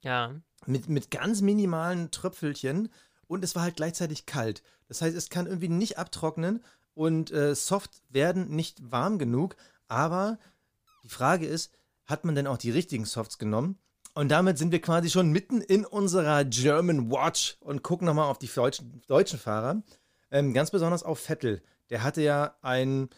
[0.00, 0.34] Ja.
[0.66, 2.88] Mit, mit ganz minimalen Tröpfelchen
[3.26, 4.62] und es war halt gleichzeitig kalt.
[4.88, 9.56] Das heißt, es kann irgendwie nicht abtrocknen und äh, Soft werden nicht warm genug.
[9.86, 10.38] Aber
[11.04, 11.72] die Frage ist,
[12.06, 13.78] hat man denn auch die richtigen Softs genommen?
[14.14, 18.38] Und damit sind wir quasi schon mitten in unserer German Watch und gucken nochmal auf
[18.38, 19.82] die deutschen, deutschen Fahrer.
[20.30, 21.62] Ähm, ganz besonders auf Vettel.
[21.90, 23.10] Der hatte ja ein,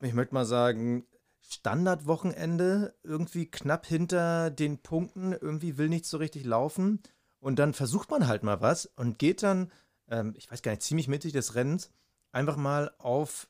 [0.00, 1.06] ich möchte mal sagen,
[1.40, 7.02] Standardwochenende, irgendwie knapp hinter den Punkten, irgendwie will nicht so richtig laufen.
[7.38, 9.72] Und dann versucht man halt mal was und geht dann,
[10.08, 11.90] ähm, ich weiß gar nicht, ziemlich mittig des Rennens,
[12.32, 13.48] einfach mal auf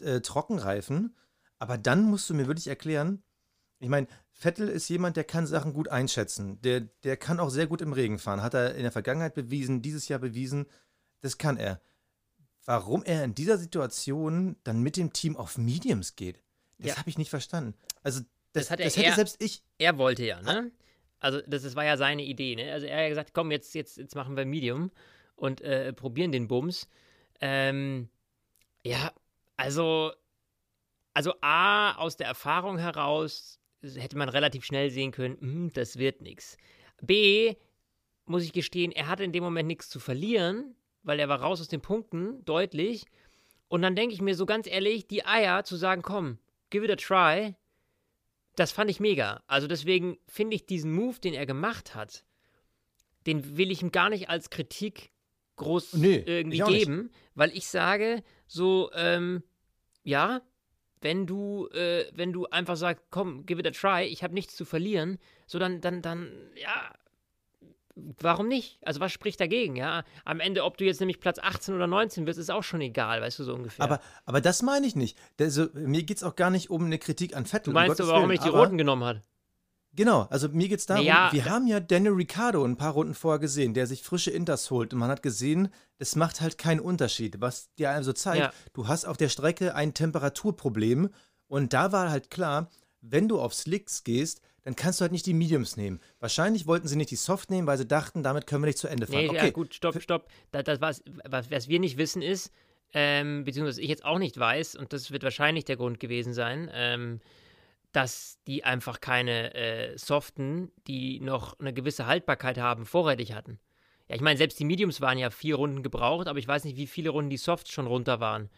[0.00, 1.16] äh, Trockenreifen.
[1.58, 3.22] Aber dann musst du mir wirklich erklären,
[3.80, 6.60] ich meine, Vettel ist jemand, der kann Sachen gut einschätzen.
[6.60, 8.42] Der, der kann auch sehr gut im Regen fahren.
[8.42, 10.66] Hat er in der Vergangenheit bewiesen, dieses Jahr bewiesen.
[11.20, 11.80] Das kann er.
[12.64, 16.40] Warum er in dieser Situation dann mit dem Team auf Mediums geht,
[16.78, 16.96] das ja.
[16.98, 17.74] habe ich nicht verstanden.
[18.02, 18.20] Also,
[18.52, 19.62] das, das, er, das hätte er, selbst ich.
[19.78, 20.70] Er wollte ja, ne?
[21.18, 22.72] Also, das, das war ja seine Idee, ne?
[22.72, 24.90] Also, er hat gesagt: Komm, jetzt, jetzt, jetzt machen wir Medium
[25.36, 26.88] und äh, probieren den Bums.
[27.40, 28.08] Ähm,
[28.84, 29.12] ja,
[29.56, 30.12] also,
[31.14, 36.20] also A, aus der Erfahrung heraus hätte man relativ schnell sehen können, hm, das wird
[36.20, 36.56] nichts.
[37.00, 37.56] B,
[38.26, 41.60] muss ich gestehen, er hatte in dem Moment nichts zu verlieren, weil er war raus
[41.60, 43.06] aus den Punkten, deutlich.
[43.68, 46.38] Und dann denke ich mir so ganz ehrlich, die Eier zu sagen, komm,
[46.70, 47.54] give it a try,
[48.56, 49.42] das fand ich mega.
[49.46, 52.24] Also deswegen finde ich diesen Move, den er gemacht hat,
[53.26, 55.12] den will ich ihm gar nicht als Kritik
[55.56, 57.14] groß nee, irgendwie geben, nicht.
[57.34, 59.42] weil ich sage, so, ähm,
[60.02, 60.40] ja,
[61.02, 64.56] wenn du, äh, wenn du einfach sagst, komm, give it a try, ich habe nichts
[64.56, 66.94] zu verlieren, so dann, dann, dann, ja,
[68.20, 68.78] warum nicht?
[68.82, 70.04] Also was spricht dagegen, ja?
[70.24, 73.20] Am Ende, ob du jetzt nämlich Platz 18 oder 19 wirst, ist auch schon egal,
[73.20, 73.84] weißt du, so ungefähr.
[73.84, 75.18] Aber, aber das meine ich nicht.
[75.38, 77.72] Also, mir geht es auch gar nicht um eine Kritik an Vettel.
[77.72, 79.22] Du meinst um du, warum er die Roten genommen hat?
[79.92, 83.14] Genau, also mir geht es darum, ja, wir haben ja Daniel Ricciardo ein paar Runden
[83.14, 86.78] vorher gesehen, der sich frische Inters holt und man hat gesehen, es macht halt keinen
[86.78, 87.40] Unterschied.
[87.40, 88.52] Was dir also zeigt, ja.
[88.72, 91.10] du hast auf der Strecke ein Temperaturproblem
[91.48, 95.26] und da war halt klar, wenn du auf Slicks gehst, dann kannst du halt nicht
[95.26, 95.98] die Mediums nehmen.
[96.20, 98.86] Wahrscheinlich wollten sie nicht die Soft nehmen, weil sie dachten, damit können wir nicht zu
[98.86, 99.22] Ende fahren.
[99.22, 99.46] Nee, okay.
[99.46, 100.28] ja, gut, stopp, stopp.
[100.52, 102.52] Das, das was, was, was wir nicht wissen ist,
[102.94, 106.70] ähm, beziehungsweise ich jetzt auch nicht weiß, und das wird wahrscheinlich der Grund gewesen sein,
[106.72, 107.20] ähm,
[107.90, 113.58] dass die einfach keine äh, Soften, die noch eine gewisse Haltbarkeit haben, vorrätig hatten.
[114.06, 116.76] Ja, ich meine, selbst die Mediums waren ja vier Runden gebraucht, aber ich weiß nicht,
[116.76, 118.50] wie viele Runden die Softs schon runter waren.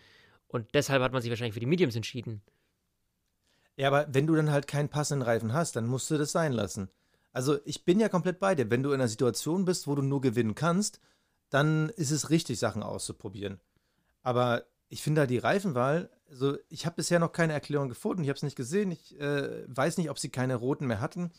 [0.46, 2.42] Und deshalb hat man sich wahrscheinlich für die Mediums entschieden.
[3.76, 6.52] Ja, aber wenn du dann halt keinen passenden Reifen hast, dann musst du das sein
[6.52, 6.88] lassen.
[7.32, 8.70] Also ich bin ja komplett bei dir.
[8.70, 11.00] Wenn du in einer Situation bist, wo du nur gewinnen kannst,
[11.48, 13.61] dann ist es richtig, Sachen auszuprobieren.
[14.22, 18.22] Aber ich finde da die Reifenwahl also ich habe bisher noch keine Erklärung gefunden.
[18.22, 18.90] Ich habe es nicht gesehen.
[18.90, 21.30] Ich äh, weiß nicht, ob sie keine roten mehr hatten.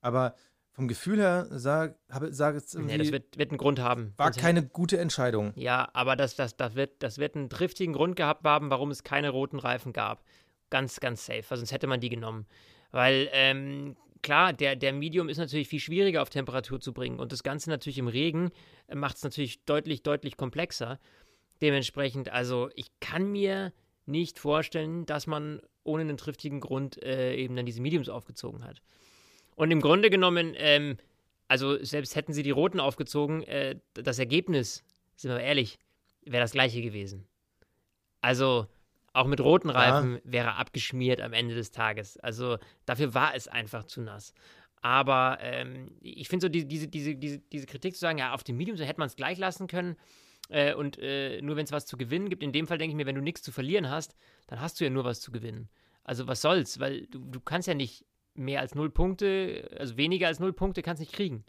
[0.00, 0.34] Aber
[0.72, 1.96] vom Gefühl her sage
[2.30, 2.92] sag es irgendwie.
[2.92, 4.14] Nee, das wird, wird einen Grund haben.
[4.16, 5.52] War keine gute Entscheidung.
[5.54, 9.04] Ja, aber das, das, das, wird, das wird einen triftigen Grund gehabt haben, warum es
[9.04, 10.24] keine roten Reifen gab.
[10.70, 11.56] Ganz, ganz safe.
[11.56, 12.46] Sonst hätte man die genommen.
[12.90, 17.18] Weil, ähm, klar, der, der Medium ist natürlich viel schwieriger auf Temperatur zu bringen.
[17.18, 18.50] Und das Ganze natürlich im Regen
[18.88, 20.98] äh, macht es natürlich deutlich, deutlich komplexer.
[21.60, 23.72] Dementsprechend, also ich kann mir
[24.06, 28.82] nicht vorstellen, dass man ohne einen triftigen Grund äh, eben dann diese Mediums aufgezogen hat.
[29.56, 30.96] Und im Grunde genommen, ähm,
[31.48, 34.84] also selbst hätten sie die Roten aufgezogen, äh, das Ergebnis,
[35.16, 35.78] sind wir ehrlich,
[36.22, 37.26] wäre das gleiche gewesen.
[38.20, 38.66] Also
[39.12, 40.20] auch mit roten Reifen ja.
[40.24, 42.18] wäre abgeschmiert am Ende des Tages.
[42.18, 44.34] Also dafür war es einfach zu nass.
[44.80, 48.44] Aber ähm, ich finde so die, diese, diese, diese, diese Kritik zu sagen, ja, auf
[48.44, 49.96] dem Medium so hätte man es gleich lassen können,
[50.48, 52.42] äh, und äh, nur wenn es was zu gewinnen gibt.
[52.42, 54.14] In dem Fall denke ich mir, wenn du nichts zu verlieren hast,
[54.46, 55.68] dann hast du ja nur was zu gewinnen.
[56.04, 60.28] Also was soll's, weil du, du kannst ja nicht mehr als null Punkte, also weniger
[60.28, 61.44] als null Punkte kannst nicht kriegen.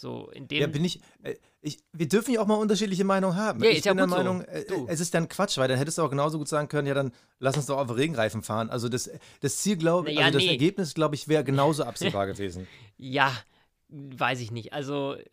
[0.00, 3.36] So, in dem ja, bin ich, äh, ich, wir dürfen ja auch mal unterschiedliche Meinungen
[3.36, 3.62] haben.
[3.62, 6.02] Ja, ich bin ja der Meinung, äh, es ist dann Quatsch, weil dann hättest du
[6.02, 8.70] auch genauso gut sagen können, ja, dann lass uns doch auf Regenreifen fahren.
[8.70, 10.52] Also das, das Ziel, glaube ich, naja, also das nee.
[10.52, 12.66] Ergebnis, glaube ich, wäre genauso absehbar gewesen.
[12.96, 13.32] Ja,
[13.90, 14.74] Weiß ich nicht.
[14.74, 15.24] Also, äh,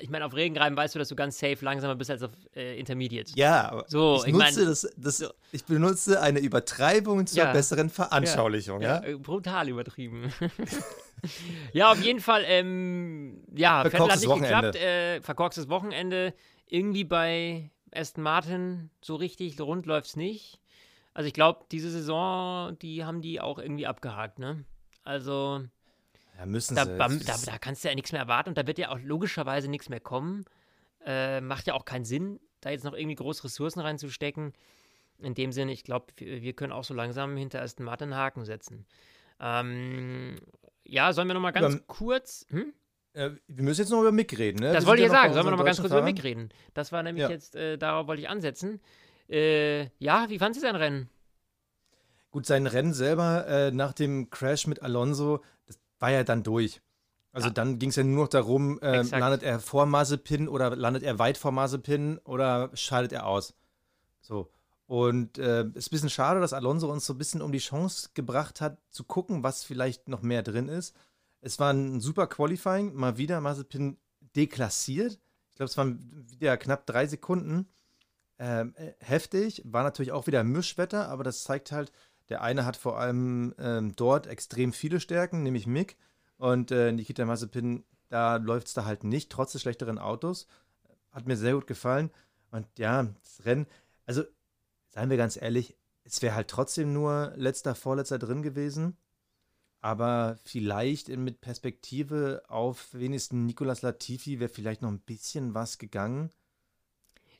[0.00, 2.78] ich meine, auf Regenreiben weißt du, dass du ganz safe langsamer bist als auf äh,
[2.78, 3.32] Intermediate.
[3.34, 7.52] Ja, aber so, ich, ich nutze mein, das, das ich benutze eine Übertreibung zur ja.
[7.52, 9.02] besseren Veranschaulichung, ja?
[9.02, 9.08] ja?
[9.08, 10.32] ja brutal übertrieben.
[11.72, 14.70] ja, auf jeden Fall, ähm, ja, Vettel hat nicht Wochenende.
[14.70, 14.76] geklappt.
[14.76, 16.32] Äh, verkorkstes Wochenende.
[16.68, 20.60] Irgendwie bei Aston Martin so richtig rund läuft es nicht.
[21.12, 24.64] Also, ich glaube, diese Saison, die haben die auch irgendwie abgehakt, ne?
[25.02, 25.64] Also,
[26.40, 26.96] ja, müssen da, sie.
[26.96, 29.68] Da, da, da, kannst du ja nichts mehr erwarten und da wird ja auch logischerweise
[29.68, 30.44] nichts mehr kommen.
[31.04, 34.52] Äh, macht ja auch keinen Sinn, da jetzt noch irgendwie große Ressourcen reinzustecken.
[35.18, 38.86] In dem Sinne, ich glaube, wir, können auch so langsam hinter Aston Martin Haken setzen.
[39.38, 40.36] Ähm,
[40.84, 42.46] ja, sollen wir noch mal ganz über, kurz.
[42.48, 42.72] Hm?
[43.12, 44.72] Äh, wir müssen jetzt noch über Mick reden, ne?
[44.72, 45.34] Das wollte ich ja sagen.
[45.34, 46.48] Sollen wir noch mal ganz kurz über Mick reden?
[46.72, 47.28] Das war nämlich ja.
[47.28, 48.80] jetzt, äh, darauf wollte ich ansetzen.
[49.28, 51.10] Äh, ja, wie fand sie sein Rennen?
[52.30, 55.42] Gut, sein Rennen selber äh, nach dem Crash mit Alonso,
[56.00, 56.80] war ja dann durch.
[57.32, 57.54] Also Ja.
[57.54, 59.20] dann ging es ja nur noch darum, Exakt.
[59.20, 63.54] landet er vor Mazepin oder landet er weit vor Mazepin oder scheidet er aus.
[64.20, 64.50] So.
[64.86, 68.08] Und äh, ist ein bisschen schade, dass Alonso uns so ein bisschen um die Chance
[68.14, 70.96] gebracht hat, zu gucken, was vielleicht noch mehr drin ist.
[71.40, 73.96] Es war ein super Qualifying, mal wieder Mazepin
[74.34, 75.20] deklassiert.
[75.50, 77.68] Ich glaube, es waren wieder knapp drei Sekunden.
[78.40, 81.92] Ähm, äh, heftig, war natürlich auch wieder Mischwetter, aber das zeigt halt,
[82.30, 85.96] der eine hat vor allem ähm, dort extrem viele Stärken, nämlich Mick.
[86.38, 90.46] Und äh, Nikita Mazepin, da läuft es da halt nicht, trotz des schlechteren Autos.
[91.10, 92.10] Hat mir sehr gut gefallen.
[92.50, 93.66] Und ja, das Rennen,
[94.06, 94.24] also
[94.88, 98.96] seien wir ganz ehrlich, es wäre halt trotzdem nur letzter, vorletzter drin gewesen.
[99.82, 106.30] Aber vielleicht mit Perspektive auf wenigstens Nicolas Latifi wäre vielleicht noch ein bisschen was gegangen.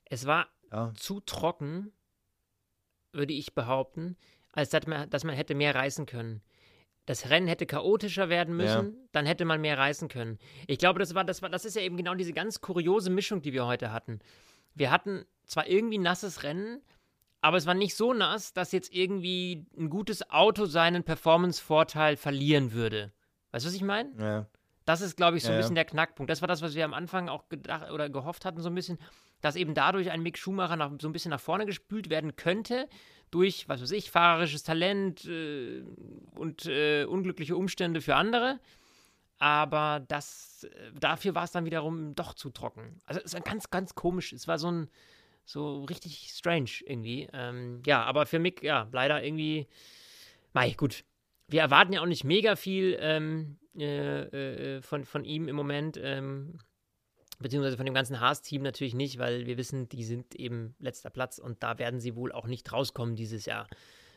[0.04, 1.92] Es war Ja, zu trocken,
[3.12, 4.16] würde ich behaupten,
[4.52, 6.42] als dass man, dass man hätte mehr reißen können.
[7.06, 10.38] Das Rennen hätte chaotischer werden müssen, dann hätte man mehr reißen können.
[10.66, 13.42] Ich glaube, das war, das war, das ist ja eben genau diese ganz kuriose Mischung,
[13.42, 14.20] die wir heute hatten.
[14.74, 16.82] Wir hatten zwar irgendwie nasses Rennen,
[17.40, 22.72] aber es war nicht so nass, dass jetzt irgendwie ein gutes Auto seinen Performance-Vorteil verlieren
[22.72, 23.12] würde.
[23.50, 24.10] Weißt du, was ich meine?
[24.18, 24.46] ja.
[24.86, 25.60] Das ist, glaube ich, so ein Ja, ja.
[25.62, 26.30] bisschen der Knackpunkt.
[26.30, 28.98] Das war das, was wir am Anfang auch gedacht oder gehofft hatten, so ein bisschen,
[29.40, 32.88] dass eben dadurch ein Mick Schumacher nach, so ein bisschen nach vorne gespült werden könnte,
[33.30, 35.82] durch, was weiß ich, fahrerisches Talent äh,
[36.34, 38.58] und äh, unglückliche Umstände für andere.
[39.38, 43.00] Aber das, äh, dafür war es dann wiederum doch zu trocken.
[43.06, 44.32] Also es war ganz, ganz komisch.
[44.32, 44.90] Es war so ein,
[45.44, 47.28] so richtig strange irgendwie.
[47.32, 49.66] Ähm, ja, aber für Mick, ja, leider irgendwie,
[50.52, 51.04] mei, gut.
[51.48, 55.98] Wir erwarten ja auch nicht mega viel ähm, äh, äh, von, von ihm im Moment,
[56.02, 56.58] ähm,
[57.40, 61.38] beziehungsweise von dem ganzen Haas-Team natürlich nicht, weil wir wissen, die sind eben letzter Platz
[61.38, 63.66] und da werden sie wohl auch nicht rauskommen dieses Jahr.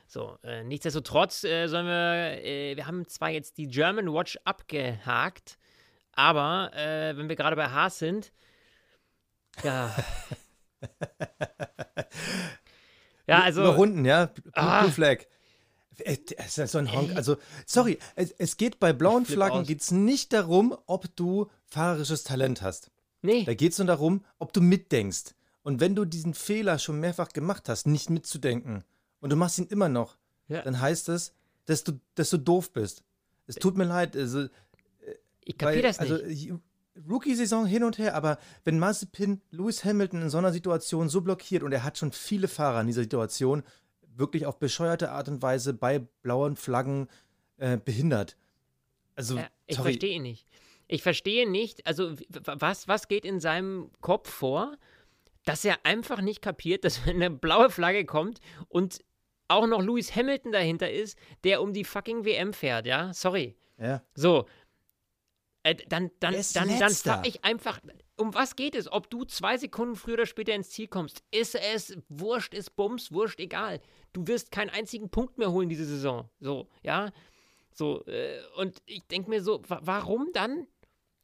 [0.07, 5.57] So, äh, nichtsdestotrotz äh, sollen wir, äh, wir haben zwar jetzt die German Watch abgehakt,
[6.12, 8.31] aber äh, wenn wir gerade bei Haas sind,
[9.63, 9.95] ja.
[13.27, 13.62] ja, also.
[13.62, 14.27] Überrunden, ja.
[14.27, 14.81] Blue, Ah.
[14.81, 15.25] Blue Flag.
[15.99, 17.15] Äh, Es ist so ein Honk.
[17.15, 22.62] Also, sorry, es, es geht bei blauen Flaggen geht's nicht darum, ob du fahrerisches Talent
[22.62, 22.91] hast.
[23.23, 25.33] Nee, Da geht es nur darum, ob du mitdenkst.
[25.63, 28.83] Und wenn du diesen Fehler schon mehrfach gemacht hast, nicht mitzudenken,
[29.21, 30.17] und du machst ihn immer noch,
[30.49, 30.62] Ja.
[30.62, 31.33] dann heißt es,
[31.65, 33.03] dass du, dass du doof bist.
[33.47, 34.15] Es tut mir leid.
[34.17, 34.47] Also,
[35.45, 36.12] ich kapiere das nicht.
[36.12, 36.59] also
[37.09, 41.63] Rookie-Saison hin und her, aber wenn Mazepin Lewis Hamilton in so einer Situation so blockiert
[41.63, 43.63] und er hat schon viele Fahrer in dieser Situation
[44.15, 47.07] wirklich auf bescheuerte Art und Weise bei blauen Flaggen
[47.57, 48.38] äh, behindert.
[49.15, 50.45] Also, Ja, ich verstehe nicht.
[50.93, 54.77] Ich verstehe nicht, also was, was geht in seinem Kopf vor,
[55.43, 59.03] dass er einfach nicht kapiert, dass wenn eine blaue Flagge kommt und
[59.47, 63.12] auch noch Lewis Hamilton dahinter ist, der um die fucking WM fährt, ja?
[63.12, 63.58] Sorry.
[63.79, 64.03] Ja.
[64.13, 64.45] So.
[65.63, 67.79] Äh, dann dann, dann, dann frag ich einfach,
[68.15, 68.91] um was geht es?
[68.91, 73.12] Ob du zwei Sekunden früher oder später ins Ziel kommst, ist es wurscht, ist Bums,
[73.12, 73.82] wurscht, egal.
[74.12, 76.29] Du wirst keinen einzigen Punkt mehr holen diese Saison.
[76.39, 77.12] So, ja.
[77.71, 80.67] So, äh, und ich denke mir so, wa warum dann?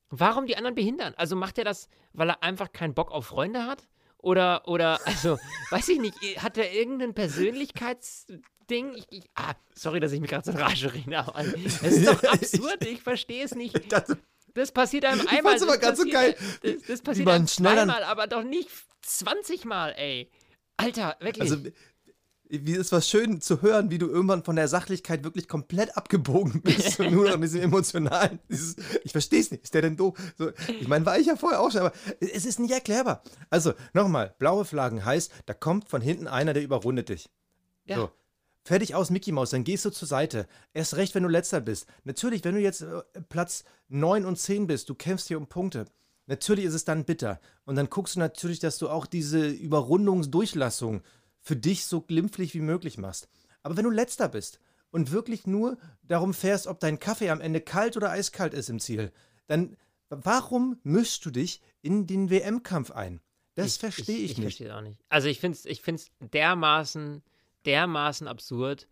[0.09, 1.13] Warum die anderen behindern?
[1.17, 3.87] Also macht er das, weil er einfach keinen Bock auf Freunde hat?
[4.17, 5.37] Oder, oder, also,
[5.69, 8.93] weiß ich nicht, hat er irgendein Persönlichkeitsding?
[8.95, 12.07] Ich, ich, ah, sorry, dass ich mich gerade so in Rage rede, aber es ist
[12.07, 13.91] doch absurd, ich verstehe es nicht.
[13.91, 14.15] Das,
[14.53, 15.57] Das passiert einem einmal.
[15.57, 16.75] fand's aber das ganz so passiert- geil.
[16.77, 18.69] Das, das passiert einem zweimal, aber doch nicht
[19.03, 20.29] 20 Mal, ey.
[20.77, 21.41] Alter, wirklich.
[21.51, 21.57] also,
[22.49, 26.61] wie ist was schön zu hören, wie du irgendwann von der Sachlichkeit wirklich komplett abgebogen
[26.61, 28.39] bist und nur noch in diesem emotionalen.
[28.49, 29.63] Dieses, ich verstehe es nicht.
[29.63, 30.17] Ist der denn doof?
[30.37, 33.23] So, ich meine, war ich ja vorher auch schon, aber es ist nicht erklärbar.
[33.49, 37.29] Also, nochmal, blaue Flaggen heißt, da kommt von hinten einer, der überrundet dich.
[37.85, 37.97] ja.
[37.97, 38.11] So.
[38.65, 40.45] Fertig aus, Mickey Maus, dann gehst du zur Seite.
[40.73, 41.87] Erst recht, wenn du letzter bist.
[42.03, 45.85] Natürlich, wenn du jetzt äh, Platz 9 und 10 bist, du kämpfst hier um Punkte.
[46.27, 47.39] Natürlich ist es dann bitter.
[47.65, 51.01] Und dann guckst du natürlich, dass du auch diese Überrundungsdurchlassung
[51.49, 53.27] für dich so glimpflich wie möglich machst.
[53.63, 54.59] Aber wenn du letzter bist
[54.91, 58.79] und wirklich nur darum fährst, ob dein Kaffee am Ende kalt oder eiskalt ist im
[58.79, 59.11] Ziel,
[59.47, 59.75] dann
[60.09, 63.19] warum mischst du dich in den WM-Kampf ein?
[63.55, 64.43] Das verstehe ich, Ich nicht.
[64.45, 64.99] verstehe es auch nicht.
[65.09, 67.23] Also ich finde es ich find's dermaßen,
[67.65, 68.87] dermaßen absurd.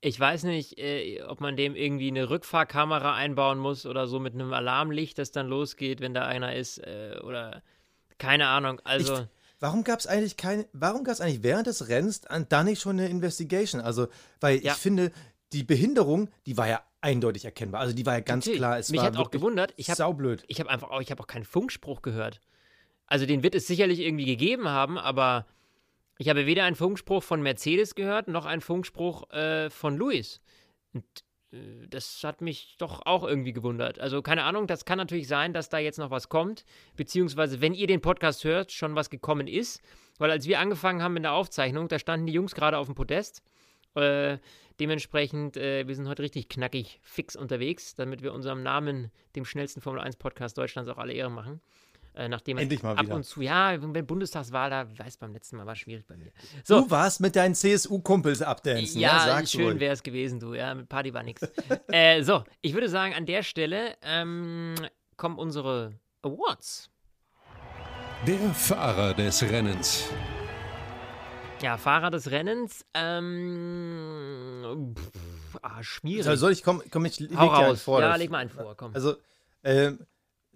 [0.00, 4.34] Ich weiß nicht, äh, ob man dem irgendwie eine Rückfahrkamera einbauen muss oder so mit
[4.34, 6.78] einem Alarmlicht, das dann losgeht, wenn da einer ist.
[6.78, 7.60] Äh, oder
[8.18, 8.80] keine Ahnung.
[8.84, 9.26] Also.
[9.60, 12.98] Warum gab es eigentlich keine, warum gab es eigentlich während des Rennens da nicht schon
[12.98, 13.80] eine Investigation?
[13.80, 14.08] Also,
[14.40, 14.72] weil Ja.
[14.72, 15.10] ich finde,
[15.52, 17.80] die Behinderung, die war ja eindeutig erkennbar.
[17.80, 18.58] Also die war ja ganz Natürlich.
[18.60, 20.44] klar, es Mich war hat auch gewundert, ich hab- saublöd.
[20.48, 22.40] Ich habe einfach auch, ich habe auch keinen Funkspruch gehört.
[23.06, 25.46] Also den wird es sicherlich irgendwie gegeben haben, aber
[26.18, 30.40] ich habe weder einen Funkspruch von Mercedes gehört, noch einen Funkspruch äh, von Luis.
[30.92, 31.04] Und
[31.88, 33.98] das hat mich doch auch irgendwie gewundert.
[33.98, 36.64] Also keine Ahnung, das kann natürlich sein, dass da jetzt noch was kommt,
[36.96, 39.80] beziehungsweise wenn ihr den Podcast hört, schon was gekommen ist,
[40.18, 42.94] weil als wir angefangen haben in der Aufzeichnung, da standen die Jungs gerade auf dem
[42.94, 43.42] Podest.
[43.94, 44.38] Äh,
[44.78, 49.80] dementsprechend, äh, wir sind heute richtig knackig fix unterwegs, damit wir unserem Namen, dem schnellsten
[49.80, 51.60] Formel 1 Podcast Deutschlands, auch alle Ehre machen.
[52.18, 53.14] Äh, nachdem Endlich mal ab wieder.
[53.14, 56.32] und zu, ja, wenn Bundestagswahl, da weiß beim letzten Mal war schwierig bei mir.
[56.64, 60.52] So, Du warst mit deinen CSU-Kumpels abdancen, ja, ja, sag's schön wäre es gewesen, du.
[60.54, 61.40] Ja, mit Party war nix.
[61.86, 64.74] äh, so, ich würde sagen, an der Stelle ähm,
[65.16, 66.90] kommen unsere Awards.
[68.26, 70.08] Der Fahrer des Rennens.
[71.62, 72.84] Ja, Fahrer des Rennens.
[72.94, 74.64] Ähm,
[74.96, 76.24] pff, ah, schwierig.
[76.24, 77.82] So, soll ich, komm, komm ich leg Hau raus.
[77.82, 78.00] vor.
[78.00, 78.92] ja, leg mal einen vor, komm.
[78.92, 79.14] Also,
[79.62, 80.00] ähm,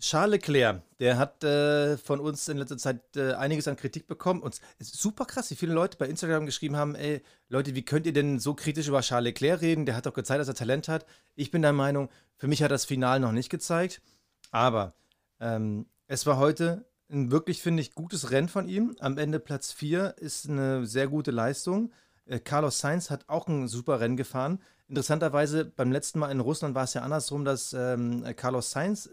[0.03, 4.43] Charles Leclerc, der hat äh, von uns in letzter Zeit äh, einiges an Kritik bekommen.
[4.43, 7.85] Und es ist super krass, wie viele Leute bei Instagram geschrieben haben: Ey, Leute, wie
[7.85, 9.87] könnt ihr denn so kritisch über Charles Leclerc reden?
[9.87, 11.07] Der hat doch gezeigt, dass er Talent hat.
[11.37, 14.03] Ich bin der Meinung, für mich hat das Final noch nicht gezeigt.
[14.51, 14.95] Aber
[15.39, 18.97] ähm, es war heute ein wirklich, finde ich, gutes Rennen von ihm.
[18.99, 21.93] Am Ende Platz 4 ist eine sehr gute Leistung.
[22.27, 24.61] Äh, Carlos Sainz hat auch ein super Rennen gefahren.
[24.89, 29.09] Interessanterweise, beim letzten Mal in Russland war es ja andersrum, dass ähm, Carlos Sainz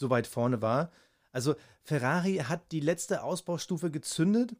[0.00, 0.90] so weit vorne war.
[1.30, 4.56] Also Ferrari hat die letzte Ausbaustufe gezündet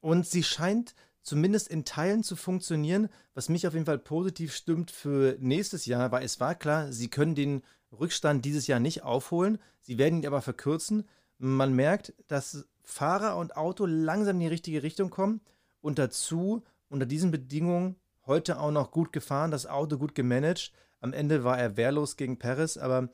[0.00, 4.90] und sie scheint zumindest in Teilen zu funktionieren, was mich auf jeden Fall positiv stimmt
[4.90, 9.58] für nächstes Jahr, weil es war klar, sie können den Rückstand dieses Jahr nicht aufholen,
[9.80, 11.08] sie werden ihn aber verkürzen.
[11.38, 15.40] Man merkt, dass Fahrer und Auto langsam in die richtige Richtung kommen
[15.80, 20.72] und dazu unter diesen Bedingungen heute auch noch gut gefahren, das Auto gut gemanagt.
[21.00, 23.08] Am Ende war er wehrlos gegen Perez, aber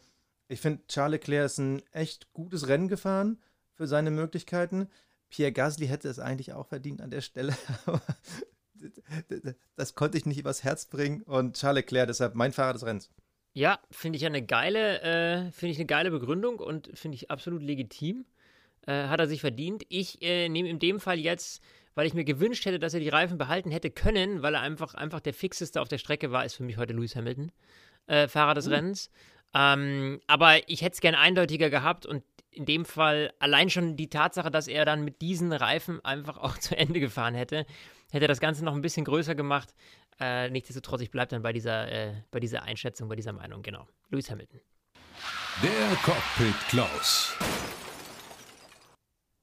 [0.52, 3.40] ich finde, Charles Leclerc ist ein echt gutes Rennen gefahren
[3.74, 4.88] für seine Möglichkeiten.
[5.30, 7.56] Pierre Gasly hätte es eigentlich auch verdient an der Stelle.
[7.86, 8.02] aber
[9.76, 11.22] das konnte ich nicht übers Herz bringen.
[11.22, 13.10] Und Charles Leclerc, deshalb mein Fahrer des Rennens.
[13.54, 17.62] Ja, finde ich eine geile, äh, finde ich eine geile Begründung und finde ich absolut
[17.62, 18.24] legitim.
[18.86, 19.84] Äh, hat er sich verdient.
[19.88, 21.62] Ich äh, nehme in dem Fall jetzt,
[21.94, 24.94] weil ich mir gewünscht hätte, dass er die Reifen behalten hätte können, weil er einfach,
[24.94, 27.52] einfach der fixeste auf der Strecke war, ist für mich heute Lewis Hamilton,
[28.06, 29.10] äh, Fahrer des Rennens.
[29.54, 34.08] Ähm, aber ich hätte es gern eindeutiger gehabt und in dem Fall allein schon die
[34.08, 37.66] Tatsache, dass er dann mit diesen Reifen einfach auch zu Ende gefahren hätte,
[38.10, 39.74] hätte das Ganze noch ein bisschen größer gemacht.
[40.20, 43.88] Äh, nichtsdestotrotz, ich bleibe dann bei dieser, äh, bei dieser Einschätzung, bei dieser Meinung, genau.
[44.10, 44.60] Lewis Hamilton.
[45.62, 47.34] Der Cockpit Klaus.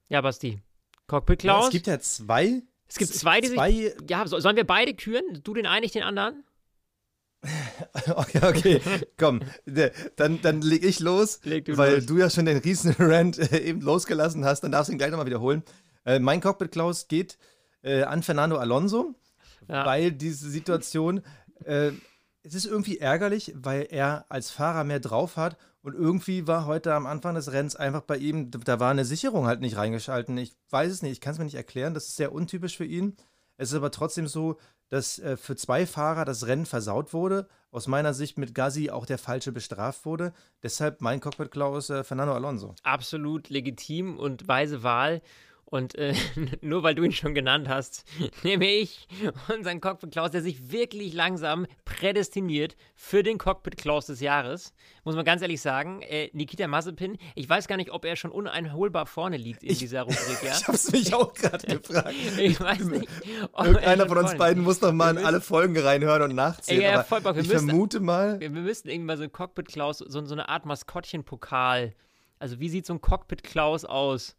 [0.08, 0.60] Ja, Basti.
[1.08, 1.66] Cockpit Ja, Klaus.
[1.66, 2.62] es gibt ja zwei.
[2.88, 3.58] es gibt zwei, die sich.
[3.58, 5.42] zwei Ja, so, sollen wir beide küren?
[5.44, 6.44] Du den einen, ich den anderen?
[8.16, 8.82] Okay, okay,
[9.18, 12.06] komm, der- dann, dann leg ich los, Leg du weil los.
[12.06, 15.12] du ja schon den riesen Rant äh, eben losgelassen hast, dann darfst du ihn gleich
[15.12, 15.64] nochmal wiederholen.
[16.06, 17.38] Äh, mein Cockpit Klaus geht
[17.82, 19.16] äh, an Fernando Alonso,
[19.68, 19.86] Ja.
[19.86, 21.22] weil diese Situation,
[21.66, 21.92] äh,
[22.44, 26.94] es ist irgendwie ärgerlich, weil er als Fahrer mehr drauf hat und irgendwie war heute
[26.94, 30.38] am Anfang des Rennens einfach bei ihm, da war eine Sicherung halt nicht reingeschalten.
[30.38, 32.86] Ich weiß es nicht, ich kann es mir nicht erklären, das ist sehr untypisch für
[32.86, 33.16] ihn.
[33.60, 37.48] Es ist aber trotzdem so, dass äh, für zwei Fahrer das Rennen versaut wurde.
[37.72, 40.32] Aus meiner Sicht mit Gassi auch der falsche bestraft wurde.
[40.64, 42.74] Deshalb mein Cockpit Klaus äh, Fernando Alonso.
[42.84, 45.22] Absolut legitim und weise Wahl.
[45.72, 46.16] Und äh,
[46.62, 48.04] nur weil du ihn schon genannt hast,
[48.44, 49.08] nehme ich
[49.56, 54.74] unseren Cockpit Klaus, der sich wirklich langsam prädestiniert für den Cockpit Klaus des Jahres.
[55.04, 56.02] Muss man ganz ehrlich sagen.
[56.02, 59.78] Äh, Nikita Mazepin, ich weiß gar nicht, ob er schon uneinholbar vorne liegt in Ich-
[59.78, 60.54] dieser Rubrik, ja?
[60.58, 62.16] Ich hab's mich auch gerade gefragt.
[62.40, 63.08] Ich weiß nicht.
[63.56, 66.82] er Irgendeiner von uns beiden muss noch mal in alle Folgen reinhören und nachzählen.
[66.82, 69.68] Ja, aber voll ich müssen- vermute mal, Wir, wir müssten irgendwie mal so ein Cockpit
[69.68, 71.94] Klaus, so, so eine Art Maskottchen-Pokal.
[72.40, 74.36] Also, wie sieht so ein Cockpit Klaus aus?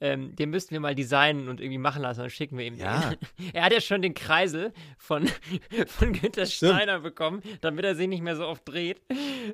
[0.00, 2.20] Ähm, den müssten wir mal designen und irgendwie machen lassen.
[2.20, 3.10] Dann schicken wir ihm Ja.
[3.10, 3.18] den.
[3.52, 5.26] Er hat ja schon den Kreisel von,
[5.88, 6.74] von Günther Stimmt.
[6.74, 9.00] Steiner bekommen, damit er sich nicht mehr so oft dreht.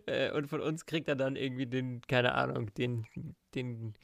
[0.06, 3.06] Äh, und von uns kriegt er dann irgendwie den, keine Ahnung, den,
[3.54, 3.94] den,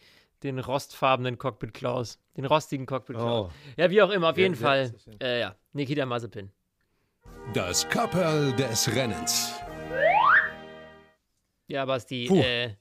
[0.42, 2.18] den rostfarbenen Cockpit Klaus.
[2.38, 3.50] Den rostigen Cockpit Klaus.
[3.50, 3.52] Oh.
[3.76, 4.94] Ja, wie auch immer, auf Sehr- jeden Fall.
[5.20, 6.50] Äh, ja, Nikita Mazepin.
[7.52, 9.54] Das Kapperl des Rennens.
[11.66, 12.26] Ja, Basti.
[12.28, 12.40] Puh.
[12.40, 12.74] Äh,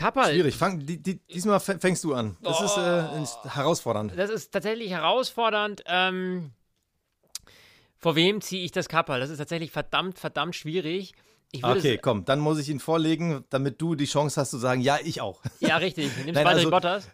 [0.00, 0.56] Kappal, schwierig.
[0.56, 2.36] Fang, die, die, diesmal fäng- fängst du an.
[2.42, 3.48] Das ist äh, Oh.
[3.54, 4.12] herausfordernd.
[4.16, 5.82] Das ist tatsächlich herausfordernd.
[5.86, 6.52] Ähm,
[7.98, 9.20] vor wem ziehe ich das Kapperl?
[9.20, 11.12] Das ist tatsächlich verdammt, verdammt schwierig.
[11.62, 14.98] Okay, komm, dann muss ich ihn vorlegen, damit du die Chance hast zu sagen, ja,
[15.02, 15.42] ich auch.
[15.60, 16.06] ja, richtig.
[16.16, 17.08] Nimmst Nein, Valtteri also- Bottas?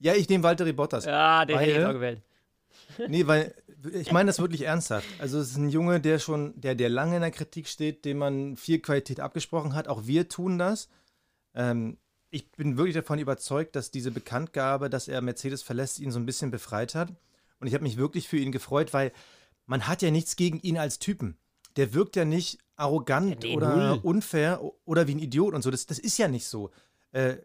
[0.00, 1.04] Ja, ich nehme Valtteri Bottas.
[1.04, 2.20] Ja, den hätte ich auch gewählt.
[3.08, 3.54] Nee, weil
[3.94, 5.06] ich meine das wirklich ernsthaft.
[5.18, 8.18] Also es ist ein Junge, der schon, der, der lange in der Kritik steht, dem
[8.18, 9.88] man viel Qualität abgesprochen hat.
[9.88, 10.88] Auch wir tun das.
[11.54, 11.96] Ähm,
[12.32, 16.26] ich bin wirklich davon überzeugt, dass diese Bekanntgabe, dass er Mercedes verlässt, ihn so ein
[16.26, 17.12] bisschen befreit hat.
[17.60, 19.12] Und ich habe mich wirklich für ihn gefreut, weil
[19.66, 21.36] man hat ja nichts gegen ihn als Typen.
[21.76, 24.00] Der wirkt ja nicht arrogant Nee, oder null.
[24.02, 25.70] unfair oder wie ein Idiot und so.
[25.70, 26.70] Das, das ist ja nicht so.
[27.12, 27.36] Äh,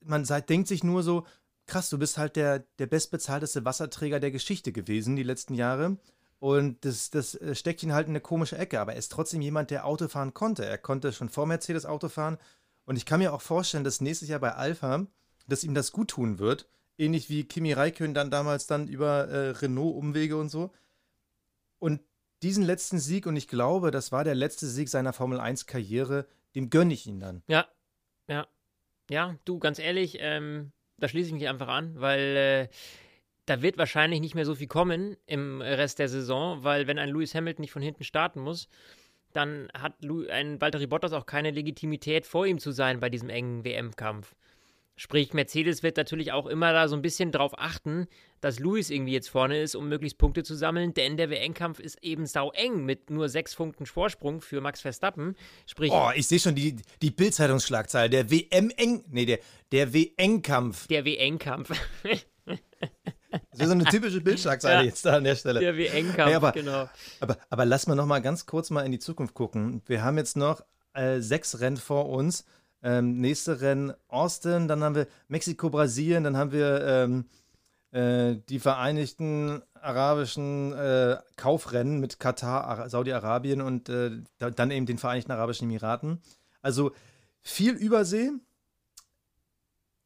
[0.00, 1.26] man sei, denkt sich nur so,
[1.66, 5.98] krass, du bist halt der, der bestbezahlteste Wasserträger der Geschichte gewesen die letzten Jahre.
[6.38, 8.80] Und das, das äh, steckt ihn halt in eine komische Ecke.
[8.80, 10.64] Aber er ist trotzdem jemand, der Auto fahren konnte.
[10.64, 12.38] Er konnte schon vor Mercedes Auto fahren.
[12.84, 15.06] Und ich kann mir auch vorstellen, dass nächstes Jahr bei Alpha,
[15.46, 16.68] dass ihm das gut tun wird.
[16.96, 20.70] Ähnlich wie Kimi Räikkönen dann damals dann über äh, Renault-Umwege und so.
[21.78, 22.00] Und
[22.42, 26.70] diesen letzten Sieg, und ich glaube, das war der letzte Sieg seiner Formel 1-Karriere, dem
[26.70, 27.42] gönne ich ihn dann.
[27.48, 27.66] Ja,
[28.28, 28.46] ja.
[29.10, 32.68] Ja, du, ganz ehrlich, ähm, da schließe ich mich einfach an, weil äh,
[33.46, 37.10] da wird wahrscheinlich nicht mehr so viel kommen im Rest der Saison, weil wenn ein
[37.10, 38.68] Lewis Hamilton nicht von hinten starten muss,
[39.34, 39.94] dann hat
[40.30, 44.34] ein Valtteri Bottas auch keine Legitimität, vor ihm zu sein bei diesem engen WM-Kampf.
[44.96, 48.06] Sprich, Mercedes wird natürlich auch immer da so ein bisschen drauf achten,
[48.40, 51.98] dass Lewis irgendwie jetzt vorne ist, um möglichst Punkte zu sammeln, denn der WM-Kampf ist
[52.02, 55.34] eben sau eng mit nur sechs Punkten Vorsprung für Max Verstappen.
[55.66, 58.08] Sprich, Oh, ich sehe schon die, die Bildzeitungsschlagzeile.
[58.08, 59.40] Der WM-Eng, nee, der,
[59.72, 60.86] der WM-Kampf.
[60.86, 61.72] der WM-Kampf.
[63.50, 64.82] Das ist so eine typische Bildschlagzeile Ja.
[64.86, 65.60] jetzt da an der Stelle.
[65.60, 66.88] Der WM-Kampf, Nee, aber- genau.
[67.20, 69.82] Aber, aber lass mal noch mal ganz kurz mal in die Zukunft gucken.
[69.86, 70.62] Wir haben jetzt noch
[70.94, 72.44] äh, sechs Rennen vor uns.
[72.82, 77.24] Ähm, nächste Rennen Austin, dann haben wir Mexiko, Brasilien, dann haben wir ähm,
[77.92, 84.84] äh, die Vereinigten Arabischen äh, Kaufrennen mit Katar, Ara- Saudi-Arabien und äh, da, dann eben
[84.86, 86.20] den Vereinigten Arabischen Emiraten.
[86.60, 86.92] Also
[87.42, 88.30] viel Übersee.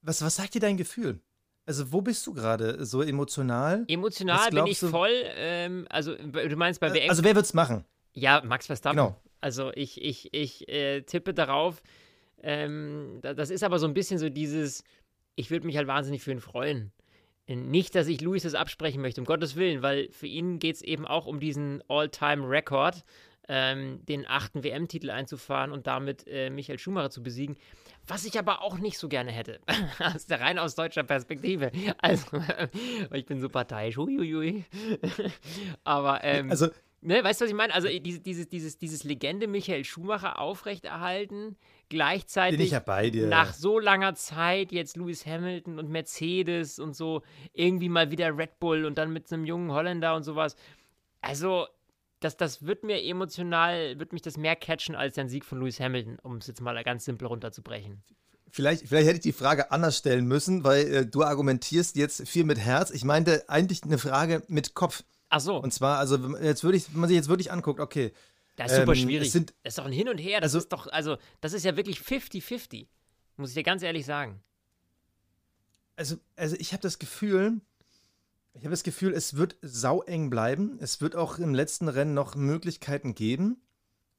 [0.02, 1.18] Was, was sagt dir dein Gefühl?
[1.68, 3.84] Also, wo bist du gerade so emotional?
[3.88, 7.84] Emotional bin ich du- voll, ähm, also du meinst bei WM, Also, wer wird's machen?
[8.14, 8.96] ja, Max Verstappen.
[8.96, 9.16] Genau.
[9.42, 11.82] Also ich, ich, ich äh, tippe darauf,
[12.42, 14.82] ähm, da- das ist aber so ein bisschen so dieses,
[15.36, 16.90] ich würde mich halt wahnsinnig für ihn freuen.
[17.46, 20.76] Äh, Nicht, dass ich Luis das absprechen möchte, um Gottes Willen, weil für ihn geht
[20.76, 23.04] es eben auch um diesen All-Time-Record,
[23.48, 27.56] ähm, den achten WM-Titel einzufahren und damit äh, Michael Schumacher zu besiegen.
[28.06, 29.60] Was ich aber auch nicht so gerne hätte,
[29.98, 31.70] aus der rein aus deutscher Perspektive.
[32.00, 32.40] Also,
[33.12, 34.64] ich bin so parteiisch, huiuiui.
[35.84, 36.68] aber, ähm, Also,
[37.00, 37.72] Ne, weißt du, was ich meine?
[37.74, 41.56] Also dieses, dieses, dieses, dieses Legende Michael Schumacher aufrechterhalten, bin
[41.88, 43.28] gleichzeitig ich ja bei dir.
[43.28, 47.22] nach so langer Zeit jetzt Lewis Hamilton und Mercedes und so
[47.52, 50.56] irgendwie mal wieder Red Bull und dann mit einem jungen Holländer und sowas.
[51.20, 51.68] Also,
[52.20, 55.78] das, das wird mir emotional, wird mich das mehr catchen als der Sieg von Lewis
[55.80, 58.02] Hamilton, um es jetzt mal ganz simpel runterzubrechen.
[58.50, 62.44] Vielleicht, vielleicht hätte ich die Frage anders stellen müssen, weil äh, du argumentierst jetzt viel
[62.44, 62.90] mit Herz.
[62.90, 65.04] Ich meinte eigentlich eine Frage mit Kopf.
[65.28, 67.52] Ach so, Und zwar, also wenn man jetzt würde ich, wenn man sich jetzt wirklich
[67.52, 68.12] anguckt, okay,
[68.56, 69.26] das ist super ähm, schwierig.
[69.26, 70.40] es sind- das ist doch ein Hin und Her.
[70.40, 72.88] Das Also- ist doch, also, das ist ja wirklich 50-50.
[73.36, 74.40] Muss ich dir ganz ehrlich sagen.
[75.96, 77.60] also, also ich habe das Gefühl,
[78.54, 80.78] ich habe das Gefühl, es wird saueng bleiben.
[80.80, 83.60] Es wird auch im letzten Rennen noch Möglichkeiten geben,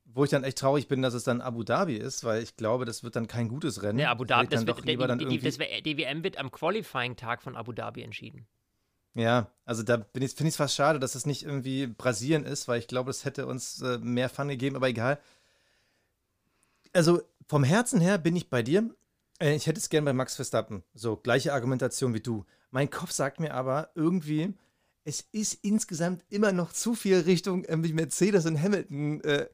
[0.05, 2.85] wo ich dann echt traurig bin, dass es dann Abu Dhabi ist, weil ich glaube,
[2.85, 3.97] das wird dann kein gutes Rennen.
[3.97, 6.51] Ne, Abu Dhabi, das dann wird, lieber dann die, das wär, die WM wird am
[6.51, 8.47] Qualifying-Tag von Abu Dhabi entschieden.
[9.15, 12.79] Ja, also da finde ich es fast schade, dass es nicht irgendwie Brasilien ist, weil
[12.79, 15.19] ich glaube, es hätte uns äh, mehr Fun gegeben, aber egal.
[16.93, 18.89] Also vom Herzen her bin ich bei dir.
[19.41, 20.83] Äh, ich hätte es gern bei Max Verstappen.
[20.93, 22.45] So, gleiche Argumentation wie du.
[22.71, 24.53] Mein Kopf sagt mir aber irgendwie,
[25.03, 29.47] es ist insgesamt immer noch zu viel Richtung irgendwie Mercedes und Hamilton äh,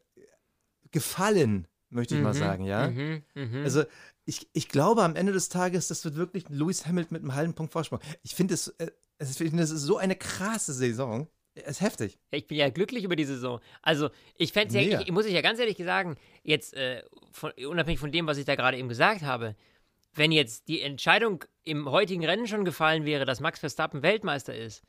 [0.92, 2.90] gefallen, möchte ich mal Mhm, sagen, ja.
[2.90, 3.62] Mhm, mhm.
[3.64, 3.84] Also
[4.26, 7.54] ich, ich glaube, am Ende des Tages, das wird wirklich Lewis Hamilton mit einem halben
[7.54, 8.00] Punkt Vorsprung.
[8.24, 11.28] Ich finde es, äh, es finde, das ist so eine krasse Saison.
[11.54, 12.20] Es ist heftig.
[12.32, 13.62] Ich bin ja glücklich über die Saison.
[13.82, 17.52] Also, ich fände es ja, ich, muss ich ja ganz ehrlich sagen, jetzt äh, von,
[17.66, 19.56] unabhängig von dem, was ich da gerade eben gesagt habe,
[20.16, 24.84] wenn jetzt die Entscheidung im heutigen Rennen schon gefallen wäre, dass Max Verstappen Weltmeister ist,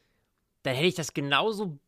[0.63, 1.79] dann hätte ich das genauso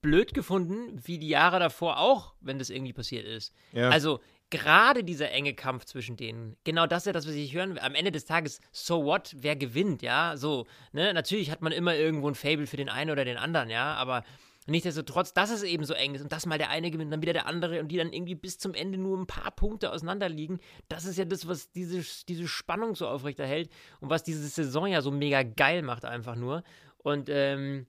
[0.00, 3.52] blöd gefunden wie die Jahre davor auch, wenn das irgendwie passiert ist.
[3.72, 3.90] Ja.
[3.90, 4.20] Also
[4.50, 7.80] gerade dieser enge Kampf zwischen denen, genau das ist ja das, was ich hören will.
[7.80, 11.94] Am Ende des Tages, so what, wer gewinnt, ja, so, ne, natürlich hat man immer
[11.94, 14.24] irgendwo ein Fable für den einen oder den anderen, ja, aber
[14.66, 17.32] nichtsdestotrotz, dass es eben so eng ist und dass mal der eine gewinnt, dann wieder
[17.32, 20.58] der andere und die dann irgendwie bis zum Ende nur ein paar Punkte auseinander liegen,
[20.88, 25.02] das ist ja das, was diese, diese Spannung so aufrechterhält und was diese Saison ja
[25.02, 26.62] so mega geil macht einfach nur
[26.98, 27.86] und, ähm,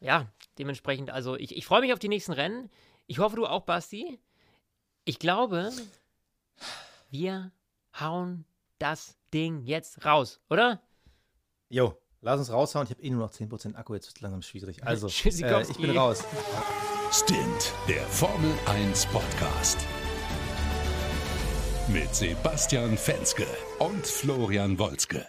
[0.00, 2.70] ja, dementsprechend, also ich, ich freue mich auf die nächsten Rennen.
[3.06, 4.20] Ich hoffe, du auch, Basti.
[5.04, 5.72] Ich glaube,
[7.10, 7.52] wir
[7.98, 8.44] hauen
[8.78, 10.80] das Ding jetzt raus, oder?
[11.68, 12.86] Jo, lass uns raushauen.
[12.86, 14.82] Ich habe eh nur noch 10% Akku, jetzt wird es langsam schwierig.
[14.84, 16.24] Also, äh, ich bin raus.
[17.10, 19.78] Stint, der Formel 1 Podcast.
[21.88, 23.46] Mit Sebastian Fenske
[23.78, 25.26] und Florian Wolzke.